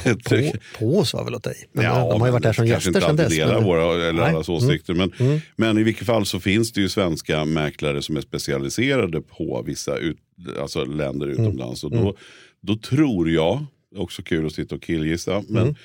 [0.03, 1.56] På, på oss var väl åt dig.
[1.72, 3.30] Men Ja, de har ju varit där som gäster inte sedan dess.
[3.30, 4.30] delar men- våra eller Nej.
[4.34, 4.93] allas åsikter.
[4.93, 5.12] Men,
[5.56, 9.97] men i vilket fall så finns det ju svenska mäklare som är specialiserade på vissa
[9.97, 10.18] ut,
[10.62, 11.41] alltså länder Mm.
[11.43, 11.84] utomlands.
[11.84, 12.16] Och då,
[12.62, 15.76] då tror jag, också kul att sitta och killgissa, men Mm.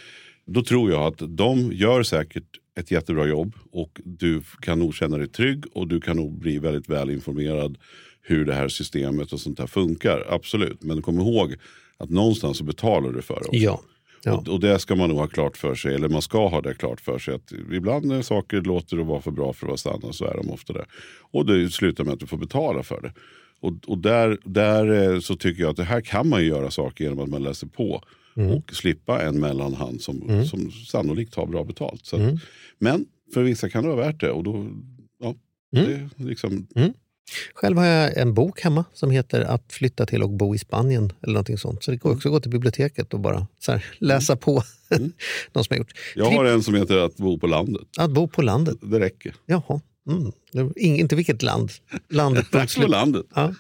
[0.47, 2.45] då tror jag att de gör säkert
[2.81, 6.59] ett jättebra jobb och du kan nog känna dig trygg och du kan nog bli
[6.59, 7.79] väldigt väl informerad
[8.23, 10.27] hur det här systemet och sånt här funkar.
[10.31, 11.55] Absolut, men kom ihåg
[12.01, 13.57] att någonstans så betalar du för det också.
[13.57, 13.81] Ja.
[14.25, 14.37] Ja.
[14.37, 16.75] Och, och det ska man nog ha klart för sig, eller man ska ha det
[16.75, 17.35] klart för sig.
[17.35, 20.35] att Ibland när saker låter att vara för bra för att vara sanna så är
[20.37, 20.85] de ofta det.
[21.21, 23.13] Och det slutar med att du får betala för det.
[23.61, 26.71] Och, och där, där eh, så tycker jag att det här kan man ju göra
[26.71, 28.03] saker genom att man läser på.
[28.35, 32.15] Och slippa en mellanhand som, som sannolikt har bra betalt.
[32.15, 32.21] Att,
[32.79, 34.31] Men för vissa kan det vara värt det.
[34.31, 34.67] Och då,
[35.23, 35.35] ja,
[35.73, 36.67] det är liksom,
[37.55, 41.13] Själv har jag en bok hemma som heter Att flytta till och bo i Spanien.
[41.23, 41.85] eller någonting sånt.
[41.85, 44.63] Så det går också att gå till biblioteket och bara här, läsa på.
[45.53, 45.93] De som har gjort.
[46.15, 47.83] jag har en som heter Att bo på landet.
[47.99, 48.77] Att bo på landet.
[48.83, 49.35] Det räcker.
[49.47, 49.81] Jaha.
[50.09, 50.33] Mm.
[50.77, 51.71] Inte vilket land.
[52.11, 52.47] Landet.
[52.53, 53.27] Tack på landet.
[53.35, 53.55] Ja.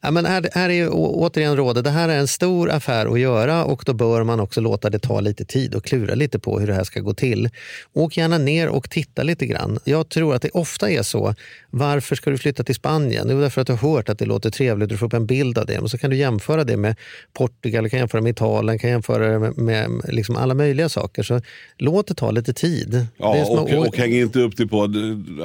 [0.00, 1.84] Ja, men här, här är återigen rådet.
[1.84, 4.98] Det här är en stor affär att göra och då bör man också låta det
[4.98, 7.48] ta lite tid och klura lite på hur det här ska gå till.
[7.92, 9.78] Åk gärna ner och titta lite grann.
[9.84, 11.34] Jag tror att det ofta är så.
[11.70, 13.26] Varför ska du flytta till Spanien?
[13.30, 14.88] Jo, därför att du har hört att det låter trevligt.
[14.88, 15.80] Du får upp en bild av det.
[15.80, 16.96] Men så kan du jämföra det med
[17.32, 21.22] Portugal, du kan jämföra med Italien, kan jämföra det med, med liksom alla möjliga saker.
[21.22, 21.40] Så
[21.78, 23.06] låt det ta lite tid.
[23.16, 24.82] Ja, och, att- och häng inte upp dig på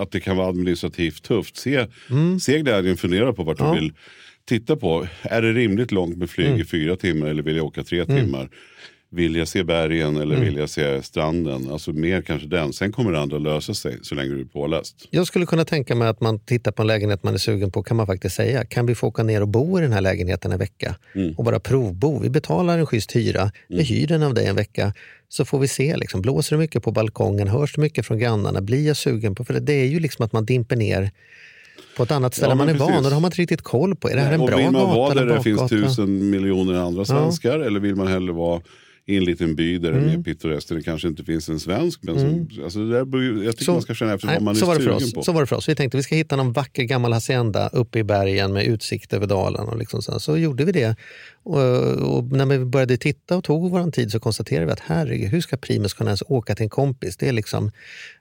[0.01, 1.57] att det kan vara administrativt tufft.
[1.57, 1.85] Se,
[2.41, 3.75] se glädjen, fundera på vart du Mm.
[3.75, 3.81] Ja.
[3.81, 3.93] vill
[4.45, 5.07] titta på.
[5.21, 6.61] Är det rimligt långt med flyg Mm.
[6.61, 8.49] i fyra timmar eller vill jag åka tre timmar?
[9.15, 10.45] Vill jag se bergen eller Mm.
[10.47, 11.71] vill jag se stranden?
[11.71, 12.73] Alltså mer kanske den.
[12.73, 15.07] Sen kommer det andra lösa sig så länge du är påläst.
[15.09, 17.83] Jag skulle kunna tänka mig att man tittar på en lägenhet man är sugen på.
[17.83, 20.51] Kan man faktiskt säga, kan vi få åka ner och bo i den här lägenheten
[20.51, 20.95] en vecka?
[21.37, 22.19] Och bara provbo.
[22.19, 23.51] Vi betalar en schysst hyra.
[23.69, 24.93] Vi hyr den av dig en vecka.
[25.33, 27.47] Så får vi se, liksom, blåser det mycket på balkongen?
[27.47, 28.61] Hörs det mycket från grannarna?
[28.61, 29.43] Blir jag sugen på?
[29.45, 31.11] För det är ju liksom att man dimper ner
[31.97, 33.05] på ett annat ställe Ja, man är men van precis.
[33.05, 34.09] och då har man inte riktigt koll på.
[34.09, 36.73] Är det här en och bra vill man gata vara där det finns tusen miljoner
[36.73, 38.61] andra svenskar eller vill man hellre vara
[39.05, 40.09] i en liten by där det Mm.
[40.09, 40.69] är mer pittoreskt.
[40.69, 41.99] där Det kanske inte finns en svensk.
[42.03, 44.59] Men som, alltså det där, jag tycker man ska känna efter nej, vad man är
[44.59, 45.13] så var det för oss.
[45.13, 45.23] på.
[45.23, 45.69] Så var det för oss.
[45.69, 49.27] Vi tänkte vi ska hitta någon vacker gammal hacienda uppe i bergen med utsikt över
[49.27, 49.67] dalen.
[49.67, 50.19] Och liksom så.
[50.19, 50.95] så gjorde vi det.
[51.43, 55.29] Och, och när vi började titta och tog vår tid så konstaterade vi att herregud,
[55.29, 57.17] hur ska Primus kunna ens åka till en kompis?
[57.17, 57.71] Det är liksom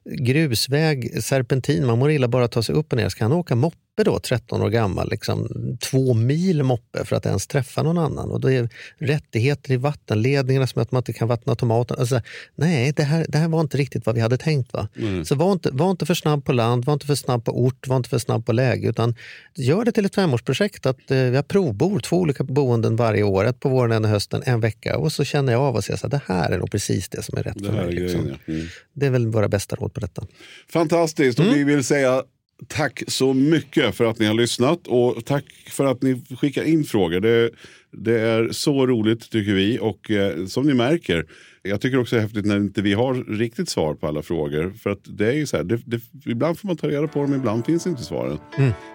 [0.05, 3.09] grusväg, serpentin, man mår illa bara att ta sig upp och ner.
[3.09, 5.49] Ska han åka moppe då, 13 år gammal, liksom,
[5.81, 8.31] två mil moppe för att ens träffa någon annan?
[8.31, 8.69] Och då är
[8.99, 12.01] rättigheter i vattenledningarna som att man inte kan vattna tomater.
[12.01, 12.21] Alltså,
[12.55, 14.73] nej, det här, det här var inte riktigt vad vi hade tänkt.
[14.73, 14.89] Va?
[15.25, 17.89] Så var inte, var inte för snabb på land, var inte för snabb på ort,
[17.89, 18.89] var inte för snabb på läge.
[18.89, 19.15] Utan
[19.55, 20.87] gör det till ett femårsprojekt.
[20.87, 23.45] Att, eh, vi har provbor, två olika boenden varje år.
[23.45, 24.99] Ett på våren, en i hösten, en vecka.
[24.99, 27.39] Och så känner jag av och säger att det här är nog precis det som
[27.39, 27.93] är rätt Det för mig.
[27.93, 28.21] Liksom.
[28.21, 28.53] grejen, ja.
[28.53, 28.67] Mm.
[28.93, 30.27] Det är väl våra bästa råd på detta.
[30.69, 31.39] Fantastiskt.
[31.39, 32.23] Och vi vill säga
[32.69, 34.87] tack så mycket för att ni har lyssnat.
[34.87, 37.21] Och tack för att ni skickar in frågor.
[37.21, 37.51] Det,
[37.91, 39.79] det är så roligt tycker vi.
[39.81, 41.27] Och eh, som ni märker,
[41.63, 44.73] jag tycker också det är häftigt när inte vi har riktigt svar på alla frågor.
[44.83, 47.23] För att det är ju så här, det, det, ibland får man ta reda på
[47.23, 48.39] dem, ibland finns inte svaren.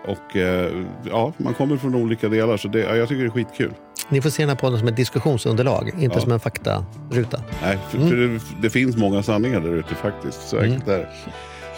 [0.07, 2.57] Och eh, ja, man kommer från olika delar.
[2.57, 3.71] Så det, ja, jag tycker det är skitkul.
[4.09, 6.21] Ni får se den här podden som ett diskussionsunderlag, inte Ja.
[6.21, 7.41] som en faktaruta.
[7.61, 10.49] Nej, för, för det, det finns många sanningar där ute faktiskt.
[10.49, 11.09] Så enkelt är det.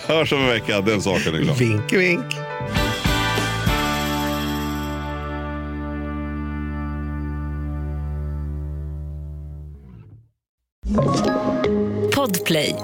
[0.08, 1.56] Hörs om en vecka, den saken är klar.
[1.56, 2.26] Vink, vink.
[12.16, 12.76] Podplay.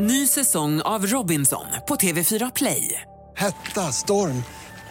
[0.00, 3.02] Ny säsong av Robinson på TV4 Play.
[3.36, 4.42] Hetta, storm,